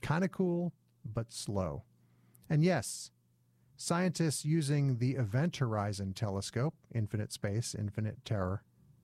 [0.00, 0.72] kind of cool,
[1.04, 1.82] but slow.
[2.48, 3.10] And yes,
[3.76, 8.62] scientists using the Event Horizon Telescope, Infinite Space, Infinite Terror,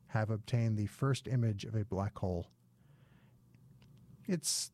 [0.09, 2.47] have obtained the first image of a black hole.
[4.27, 4.71] It's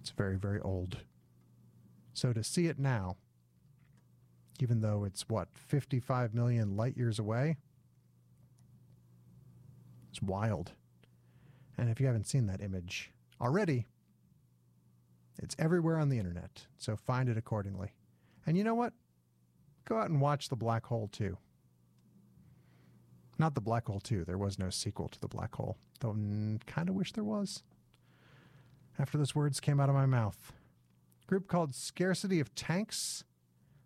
[0.00, 0.98] it's very very old.
[2.12, 3.16] So to see it now,
[4.60, 7.56] even though it's what 55 million light years away,
[10.10, 10.72] it's wild.
[11.76, 13.10] And if you haven't seen that image
[13.40, 13.86] already,
[15.38, 17.92] It's everywhere on the internet, so find it accordingly.
[18.46, 18.92] And you know what?
[19.84, 21.38] Go out and watch The Black Hole too.
[23.38, 24.24] Not The Black Hole 2.
[24.24, 26.16] There was no sequel to The Black Hole, though
[26.66, 27.62] kind of wish there was.
[28.98, 30.52] After those words came out of my mouth.
[31.26, 33.24] Group called Scarcity of Tanks.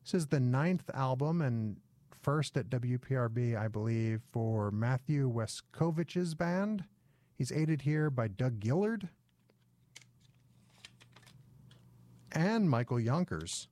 [0.09, 1.76] This is the ninth album and
[2.22, 6.85] first at WPRB, I believe, for Matthew Wascovich's band.
[7.36, 9.10] He's aided here by Doug Gillard
[12.32, 13.68] and Michael Yonkers.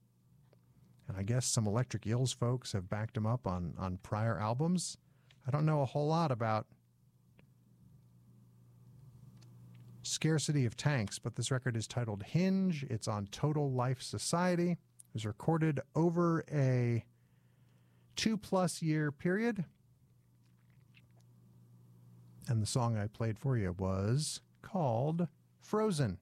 [1.09, 4.99] And I guess some Electric Eels folks have backed him up on, on prior albums.
[5.49, 6.67] I don't know a whole lot about
[10.03, 12.85] Scarcity of Tanks, but this record is titled Hinge.
[12.91, 14.77] It's on Total Life Society.
[15.17, 17.03] Was recorded over a
[18.17, 19.65] two plus year period.
[22.47, 25.29] And the song I played for you was called
[25.63, 26.19] Frozen.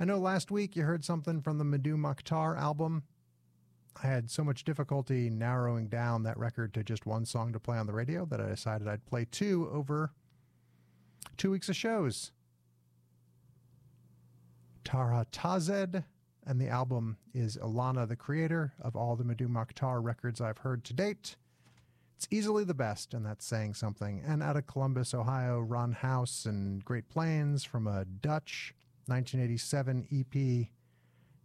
[0.00, 3.04] I know last week you heard something from the Mdou Moctar album.
[4.02, 7.78] I had so much difficulty narrowing down that record to just one song to play
[7.78, 10.10] on the radio that I decided I'd play two over
[11.36, 12.32] two weeks of shows.
[14.84, 16.02] Tarhatazed,
[16.46, 20.84] and the album is Ilana, the creator of all the Mdou Moctar records I've heard
[20.84, 21.36] to date.
[22.16, 24.22] It's easily the best, and that's saying something.
[24.24, 28.74] And out of Columbus, Ohio, Ron House and Great Plains from a Dutch
[29.06, 30.68] 1987 EP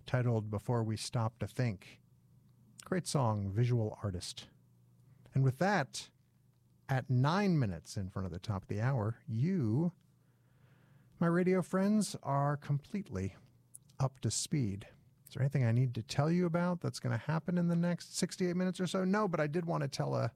[0.05, 1.99] titled Before We Stop to Think.
[2.85, 4.45] Great song, visual artist.
[5.33, 6.09] And with that,
[6.89, 9.91] at nine minutes in front of the top of the hour, you,
[11.19, 13.35] my radio friends, are completely
[13.99, 14.87] up to speed.
[15.27, 17.75] Is there anything I need to tell you about that's going to happen in the
[17.75, 19.03] next 68 minutes or so?
[19.03, 20.31] No, but I did want to tell a,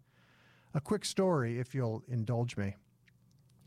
[0.73, 2.75] a quick story if you'll indulge me.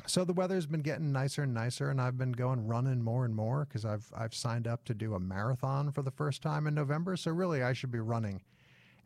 [0.06, 3.34] So the weather's been getting nicer and nicer, and I've been going running more and
[3.34, 6.74] more because I've I've signed up to do a marathon for the first time in
[6.74, 7.16] November.
[7.16, 8.42] So really, I should be running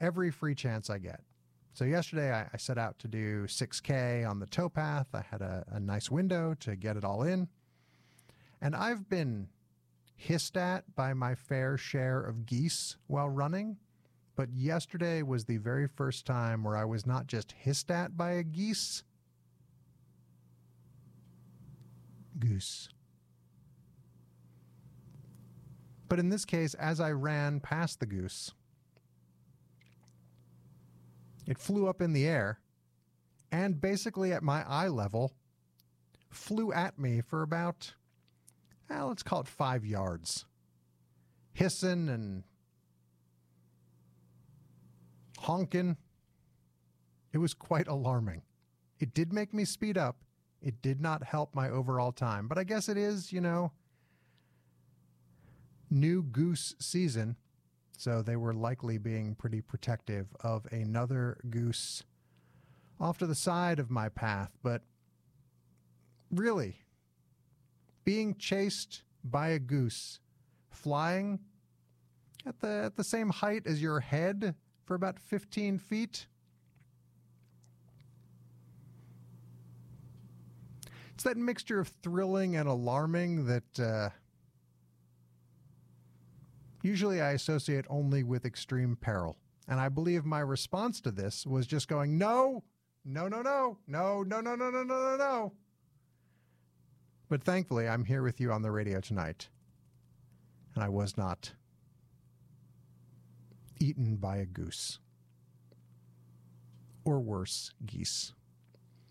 [0.00, 1.20] every free chance I get.
[1.72, 5.06] So yesterday, I, I set out to do 6K on the towpath.
[5.14, 7.46] I had a, a nice window to get it all in,
[8.60, 9.48] and I've been
[10.18, 13.78] hissed at by my fair share of geese while running.
[14.34, 18.32] But yesterday was the very first time where I was not just hissed at by
[18.32, 19.04] a geese,
[22.38, 22.88] goose.
[26.08, 28.52] But in this case, as I ran past the goose,
[31.46, 32.58] it flew up in the air
[33.52, 35.32] and basically at my eye level
[36.30, 37.94] flew at me for about,
[38.90, 40.44] eh, let's call it five yards,
[41.52, 42.44] hissing and
[45.38, 45.96] honking.
[47.32, 48.42] It was quite alarming.
[49.00, 50.16] It did make me speed up.
[50.60, 53.72] It did not help my overall time, but I guess it is, you know,
[55.90, 57.36] new goose season.
[57.96, 62.02] So they were likely being pretty protective of another goose
[63.00, 64.50] off to the side of my path.
[64.62, 64.82] But
[66.30, 66.82] really,
[68.08, 70.18] being chased by a goose
[70.70, 71.38] flying
[72.46, 74.54] at the, at the same height as your head
[74.86, 76.26] for about 15 feet.
[81.12, 84.08] It's that mixture of thrilling and alarming that uh,
[86.80, 89.36] usually I associate only with extreme peril.
[89.68, 92.64] And I believe my response to this was just going, no,
[93.04, 95.52] no, no, no, no, no, no, no, no, no, no, no.
[97.28, 99.48] But thankfully, I'm here with you on the radio tonight.
[100.74, 101.52] And I was not
[103.78, 104.98] eaten by a goose.
[107.04, 108.32] Or worse, geese.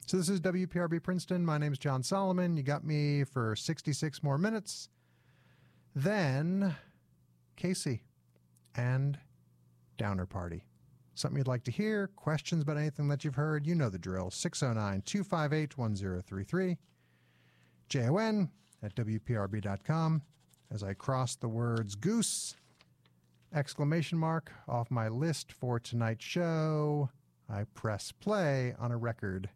[0.06, 1.45] So this is WPRB Princeton.
[1.45, 2.56] My name is Jon Solomon.
[2.57, 4.89] You got me for 66 more minutes.
[5.94, 6.76] Then
[7.56, 8.03] Casey
[8.76, 9.19] and
[9.98, 10.64] Downer Party.
[11.15, 14.30] Something you'd like to hear, questions about anything that you've heard, you know the drill.
[14.30, 16.77] 609 258 1033.
[17.89, 18.49] JON
[18.84, 20.22] at WPRB.com.
[20.69, 22.55] As I cross the words goose,
[23.53, 27.09] exclamation mark off my list for tonight's show,
[27.49, 29.49] I press play on a record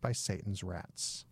[0.00, 1.24] by Satan's Rats.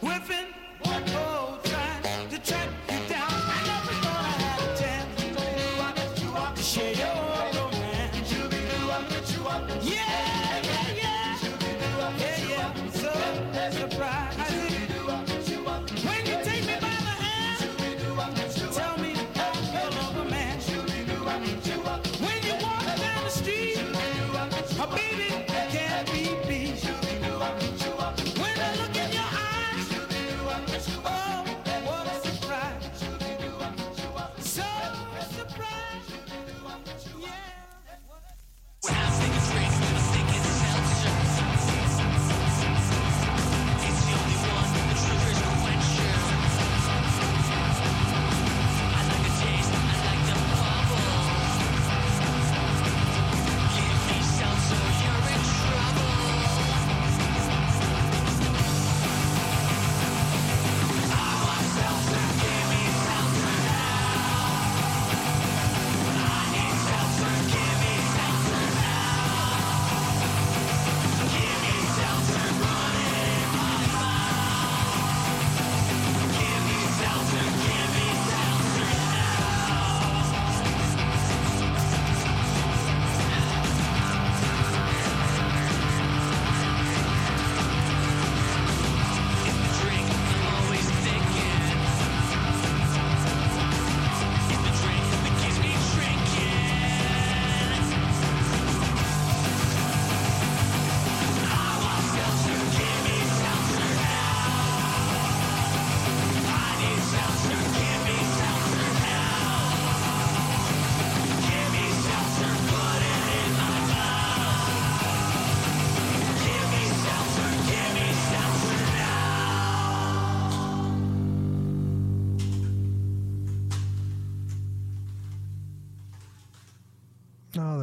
[0.00, 0.46] whipping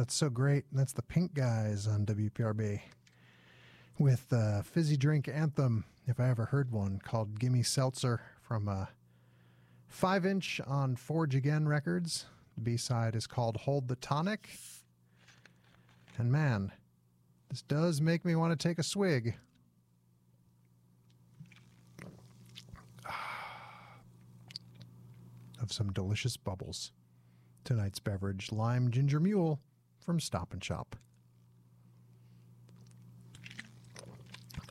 [0.02, 0.64] that's so great.
[0.72, 2.80] That's the Pink Guys on WPRB
[4.00, 8.88] with the fizzy drink anthem, if I ever heard one, called Gimme Seltzer from a
[9.86, 12.24] five inch on Forge Again Records.
[12.56, 14.48] The B side is called Hold the Tonic.
[16.18, 16.72] And man,
[17.48, 19.36] this does make me want to take a swig.
[23.08, 23.98] Ah.
[25.62, 26.90] Of some delicious bubbles.
[27.62, 29.60] Tonight's beverage, lime ginger mule
[30.02, 30.96] from Stop and Shop.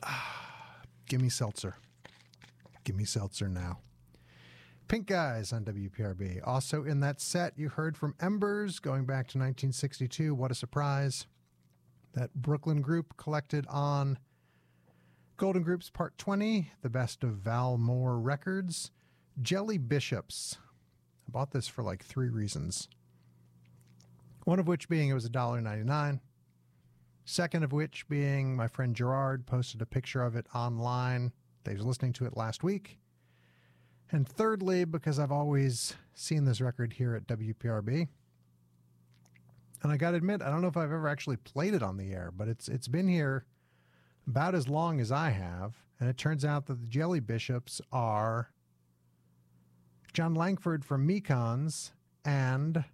[0.04, 1.76] Ah, gimme seltzer.
[2.84, 3.78] Gimme seltzer now.
[4.88, 6.40] Pink Guys on WPRB.
[6.44, 10.34] Also in that set, you heard from Embers going back to 1962.
[10.34, 11.26] What a surprise.
[12.14, 14.18] That Brooklyn group collected on
[15.38, 18.90] Golden Groups Part 20, the best of Val Moore records.
[19.40, 20.58] Jelly Bishops.
[21.26, 22.88] I bought this for like three reasons.
[24.44, 26.20] One of which being it was $1.99.
[27.24, 31.32] Second of which being my friend Gerard posted a picture of it online.
[31.64, 32.98] They was listening to it last week.
[34.10, 38.08] And thirdly, because I've always seen this record here at WPRB.
[39.82, 41.96] And I got to admit, I don't know if I've ever actually played it on
[41.96, 43.46] the air, but it's it's been here
[44.26, 45.76] about as long as I have.
[45.98, 48.50] And it turns out that the Jelly Bishops are
[50.12, 51.92] Jon Langford from Mekons
[52.24, 52.84] and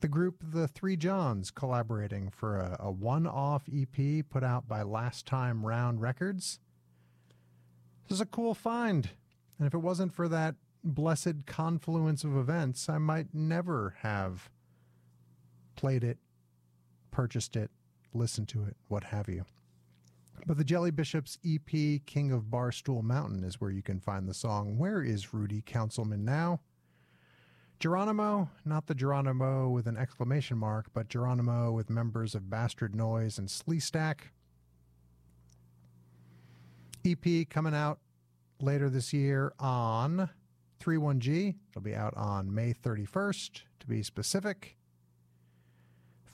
[0.00, 4.82] the group The Three Johns collaborating for a, a one off EP put out by
[4.82, 6.58] Last Time Round Records.
[8.08, 9.10] This is a cool find.
[9.58, 14.50] And if it wasn't for that blessed confluence of events, I might never have
[15.76, 16.18] played it,
[17.10, 17.70] purchased it,
[18.14, 19.44] listened to it, what have you.
[20.46, 24.34] But the Jelly Bishops EP, King of Barstool Mountain, is where you can find the
[24.34, 26.60] song Where is Rudy Councilman Now?
[27.80, 33.38] Geronimo, not the Geronimo with an exclamation mark, but Geronimo with members of Bastard Noise
[33.38, 34.18] and Sleestack.
[37.06, 37.98] EP coming out
[38.60, 40.28] later this year on
[40.84, 41.56] 31G.
[41.70, 44.76] It'll be out on May 31st, to be specific.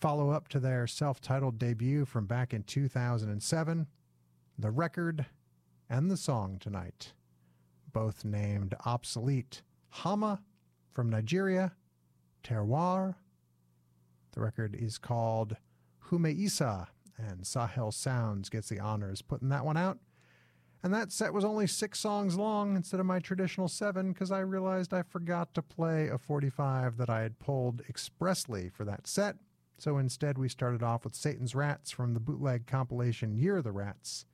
[0.00, 3.86] Follow up to their self titled debut from back in 2007.
[4.58, 5.26] The record
[5.88, 7.12] and the song tonight,
[7.92, 10.40] both named Obsolete Hama
[10.96, 11.72] from Nigeria,
[12.42, 13.16] Terroir.
[14.32, 15.58] The record is called
[16.08, 16.86] Houmeissa,
[17.18, 19.98] and Sahel Sounds gets the honors putting that one out.
[20.82, 24.38] And that set was only six songs long instead of my traditional seven because I
[24.38, 29.36] realized I forgot to play a 45 that I had pulled expressly for that set.
[29.76, 33.72] So instead, we started off with Satan's Rats from the bootleg compilation Year of the
[33.72, 34.24] Rats.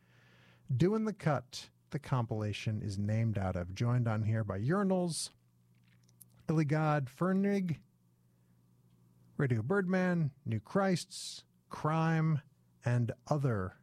[0.75, 5.31] Doing the Cut, the compilation is named out of, joined on here by Urinals,
[6.53, 7.79] Illigod Fernig,
[9.39, 12.43] Radio Birdman, New Christs, Crime,
[12.85, 13.77] and other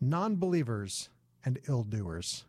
[0.00, 1.10] non believers
[1.44, 2.44] and ill doers.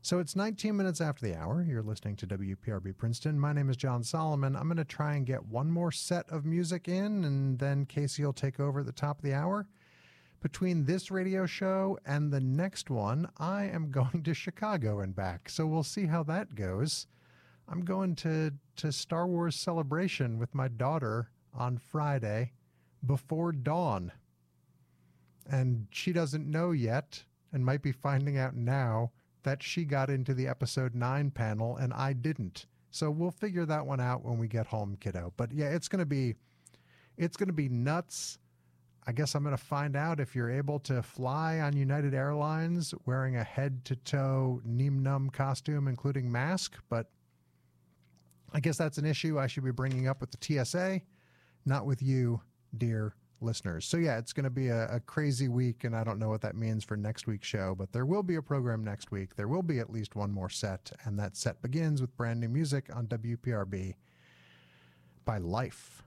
[0.00, 1.66] So it's 19 minutes after the hour.
[1.68, 3.38] You're listening to WPRB Princeton.
[3.40, 4.54] My name is Jon Solomon.
[4.54, 8.24] I'm going to try and get one more set of music in, and then Casey
[8.24, 9.66] will take over at the top of the hour.
[10.40, 15.48] Between this radio show and the next one, I am going to Chicago and back.
[15.48, 17.08] So we'll see how that goes.
[17.70, 22.52] I'm going to, to Star Wars Celebration with my daughter on Friday
[23.04, 24.12] before dawn.
[25.50, 30.34] And she doesn't know yet and might be finding out now that she got into
[30.34, 32.66] the episode 9 panel and I didn't.
[32.90, 35.32] So we'll figure that one out when we get home, kiddo.
[35.36, 36.34] But yeah, it's going to be
[37.16, 38.38] it's going to be nuts.
[39.06, 42.94] I guess I'm going to find out if you're able to fly on United Airlines
[43.06, 46.76] wearing a head to toe Nien Nunb costume, including mask.
[46.88, 47.10] But
[48.52, 51.02] I guess that's an issue I should be bringing up with the TSA,
[51.66, 52.40] not with you,
[52.76, 53.84] dear listeners.
[53.86, 56.40] So, yeah, it's going to be a, a, crazy week, and I don't know what
[56.40, 59.36] that means for next week's show, but there will be a program next week.
[59.36, 62.48] There will be at least one more set, and that set begins with brand new
[62.48, 63.94] music on WPRB
[65.24, 66.02] by Life.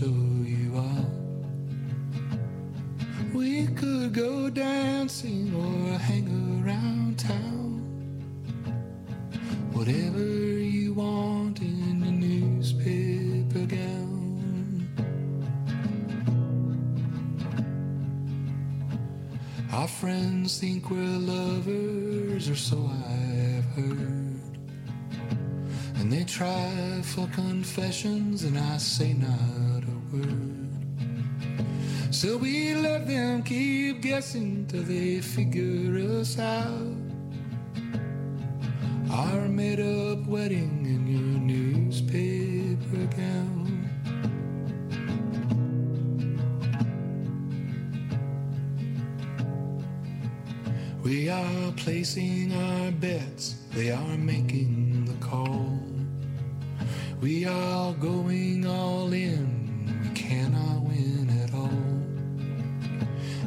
[0.00, 0.39] Show
[26.30, 30.68] try for confessions, and I say not a word.
[32.14, 36.94] So we let them keep guessing till they figure us out.
[39.10, 43.90] Our made up wedding in your newspaper gown.
[51.02, 55.89] We are placing our bets, they are making the call.
[57.20, 61.68] We are going all in, we cannot win at all.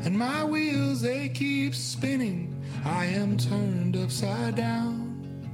[0.06, 5.50] And my wheels, they keep spinning, I am turned upside down.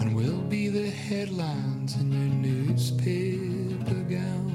[0.00, 4.49] And we'll be the headlines in your newspaper gown.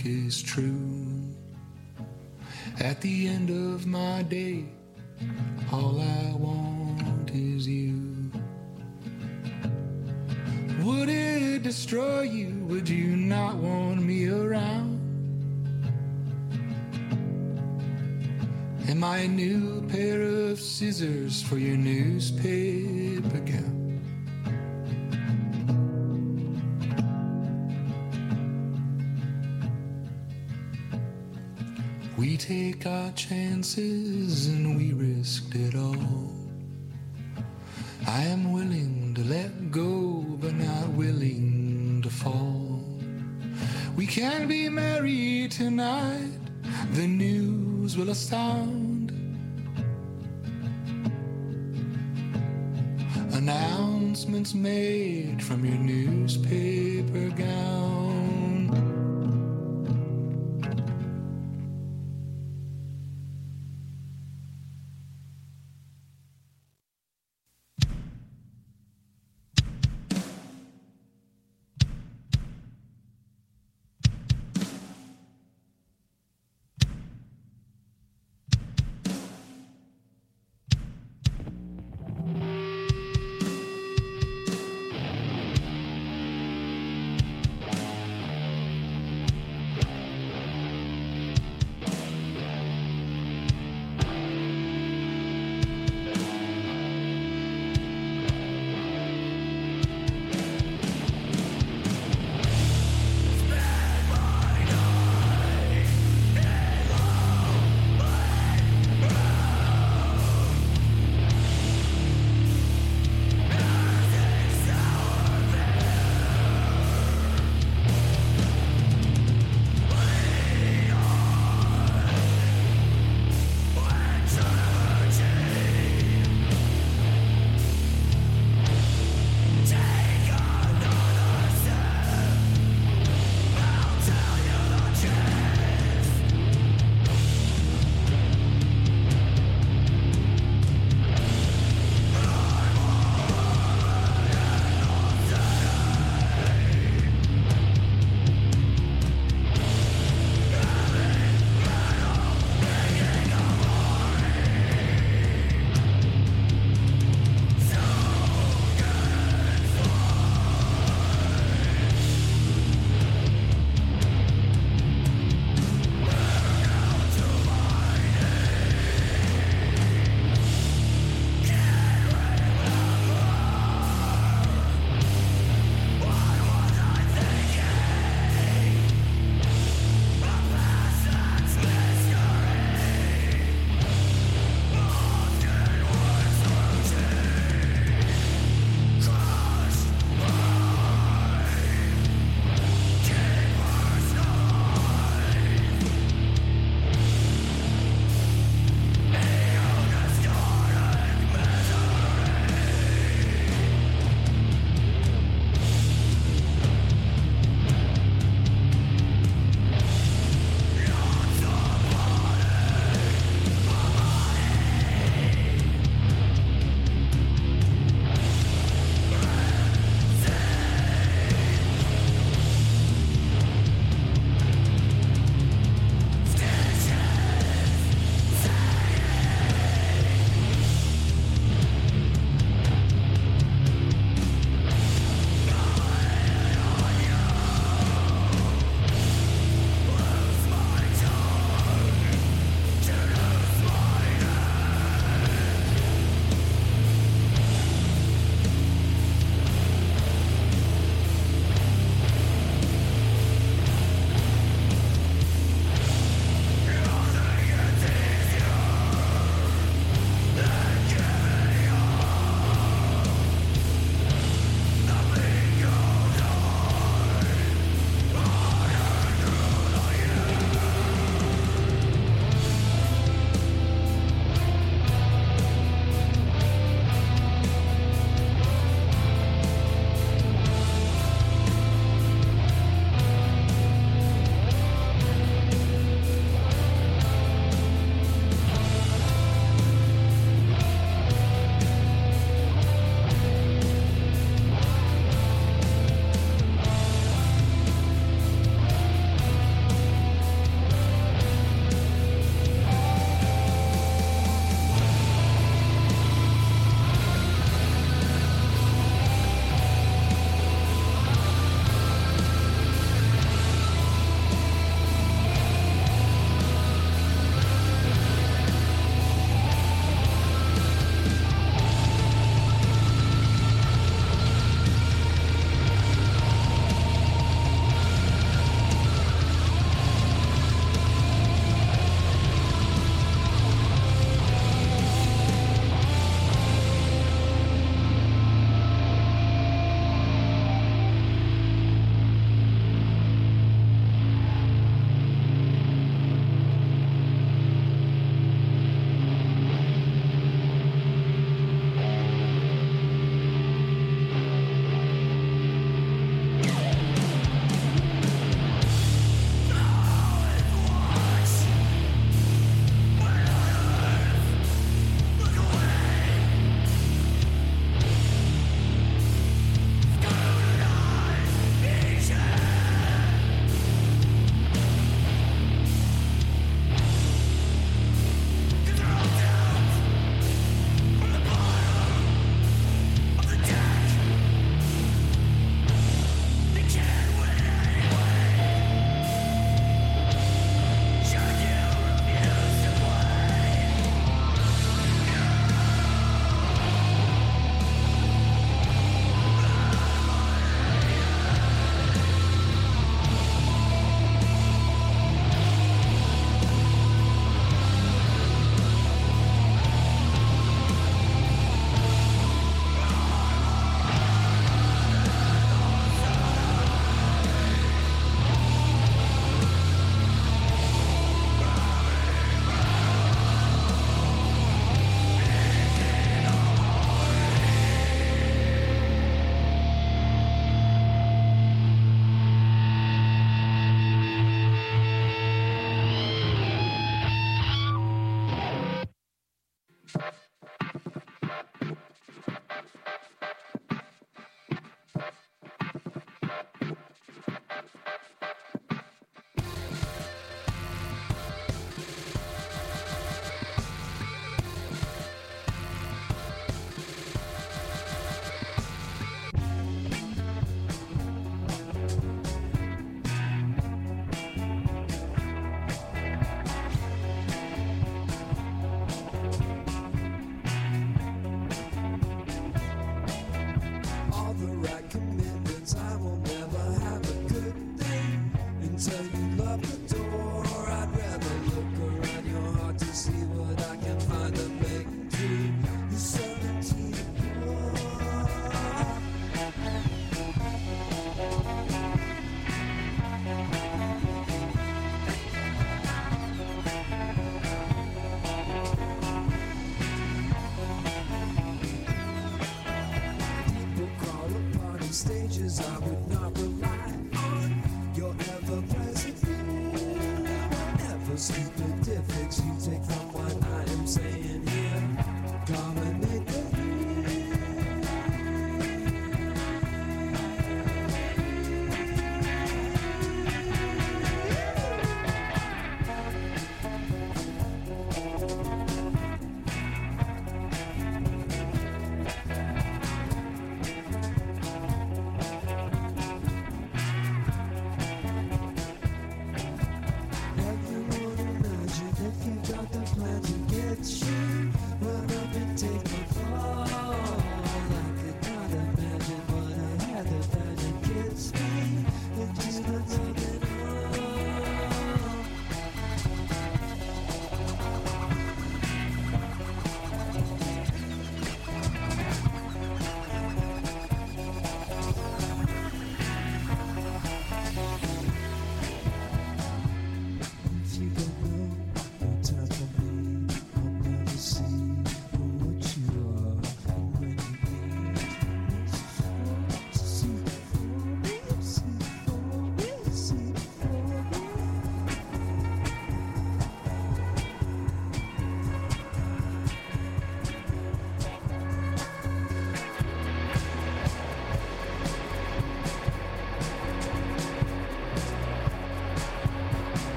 [0.00, 1.34] Think is true?
[2.78, 4.64] At the end of my day,
[5.72, 8.30] all I want is you.
[10.82, 12.64] Would it destroy you?
[12.68, 14.98] Would you not want me around?
[18.88, 23.79] Am I a new pair of scissors for your newspaper gown?
[32.40, 36.32] Take our chances and we risked it all.
[38.08, 42.82] I am willing to let go, but not willing to fall.
[43.94, 46.40] We can be married tonight,
[46.92, 49.12] the news will astound.
[53.34, 58.49] Announcements made from your newspaper gown.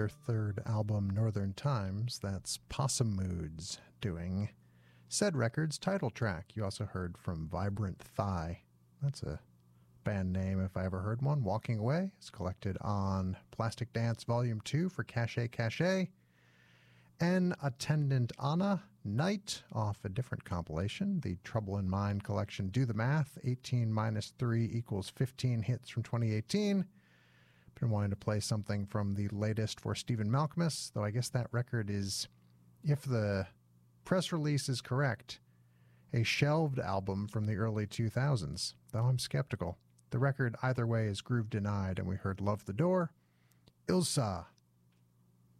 [0.00, 4.48] Their third album, Northern Times, that's Possum Moods doing
[5.10, 6.52] said record's title track.
[6.54, 8.62] You also heard from Vibrant Thigh.
[9.02, 9.38] That's a
[10.02, 11.44] band name if I ever heard one.
[11.44, 16.08] Walking Away is collected on Plastic Dance Volume 2 for Cache Cache.
[17.20, 22.68] And Attendant Anna Night off a different compilation, the Trouble in Mind collection.
[22.68, 26.86] Do the math 18 minus 3 equals 15 hits from 2018.
[27.80, 31.46] Been wanting to play something from the latest for Stephen Malkmus, though I guess that
[31.50, 32.28] record is,
[32.84, 33.46] if the
[34.04, 35.40] press release is correct,
[36.12, 39.78] a shelved album from the early 2000s, though I'm skeptical.
[40.10, 43.12] The record, either way, is groove denied, and we heard Love the Door,
[43.86, 44.44] Ilsa,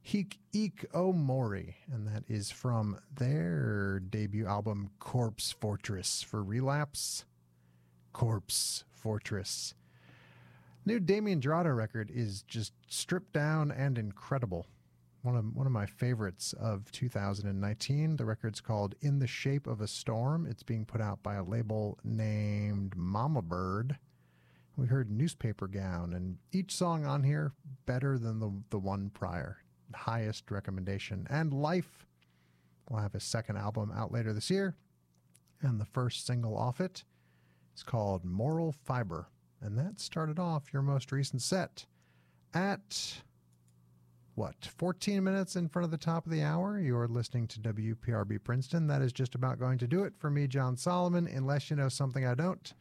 [0.02, 7.24] Hik Ik O Mori, and that is from their debut album, Corpse Fortress, for Relapse.
[8.12, 9.74] Corpse Fortress.
[10.86, 14.66] New Damien Jurado record is just stripped down and incredible.
[15.22, 18.16] One of one of my favorites of 2019.
[18.16, 20.46] The record's called In the Shape of a Storm.
[20.46, 23.98] It's being put out by a label named Mama Bird.
[24.76, 27.52] We heard Newspaper Gown, and each song on here
[27.84, 29.58] better than the the one prior.
[29.94, 31.26] Highest recommendation.
[31.28, 32.06] And Life
[32.88, 34.76] will have a second album out later this year,
[35.60, 37.04] and the first single off it
[37.76, 39.28] is called Moral Fiber.
[39.60, 41.86] And that started off your most recent set
[42.54, 43.22] at
[44.34, 46.78] what, 14 minutes in front of the top of the hour?
[46.78, 48.86] You're listening to WPRB Princeton.
[48.86, 51.90] That is just about going to do it for me, Jon Solomon, unless you know
[51.90, 52.72] something I don't.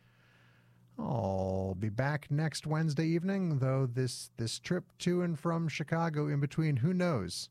[0.98, 6.40] I'll be back next Wednesday evening, though this this trip to and from Chicago in
[6.40, 7.50] between, who knows?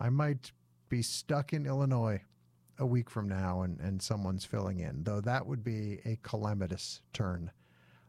[0.00, 0.52] I might
[0.88, 2.22] be stuck in Illinois
[2.78, 7.00] a week from now and, and someone's filling in, though that would be a calamitous
[7.12, 7.50] turn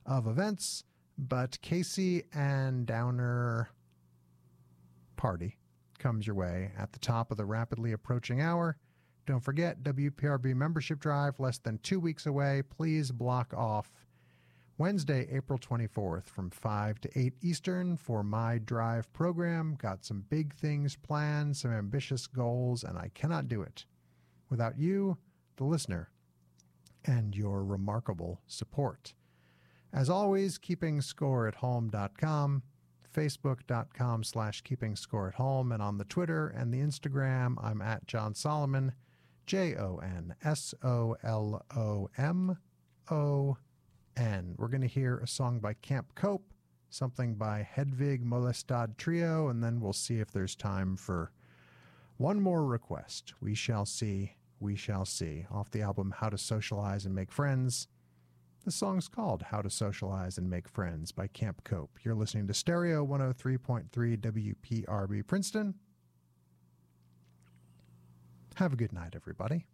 [0.06, 0.84] of events.
[1.18, 3.70] But Casey and Downer
[5.16, 5.58] party
[5.98, 8.78] comes your way at the top of the rapidly approaching hour.
[9.26, 12.62] Don't forget, WPRB membership drive less than two weeks away.
[12.62, 13.92] Please block off
[14.78, 19.76] Wednesday, April 24th from 5 to 8 Eastern for my drive program.
[19.82, 23.86] Got some big things planned, some ambitious goals, and I cannot do it
[24.50, 25.18] without you,
[25.56, 26.12] the listener,
[27.06, 29.14] and your remarkable support.
[29.96, 32.64] As always, keeping score at home.com,
[33.16, 38.06] facebook.com slash keeping score at home, and on the Twitter and the Instagram, I'm at
[38.06, 38.92] Jon Solomon,
[39.46, 42.58] J O N S O L O M
[43.10, 43.56] O
[44.18, 44.56] N.
[44.58, 46.54] We're going to hear a song by Camp Cope,
[46.90, 51.32] something by Hedvig Mollestad Trio, and then we'll see if there's time for
[52.18, 53.34] one more request.
[53.40, 54.34] We shall see.
[54.60, 55.46] We shall see.
[55.50, 57.88] Off the album How to Socialize and Make Friends.
[58.66, 62.00] The song's called How to Socialize and Make Friends by Camp Cope.
[62.02, 63.86] You're listening to Stereo 103.3
[64.18, 65.76] WPRB Princeton.
[68.56, 69.68] Have a good night, everybody.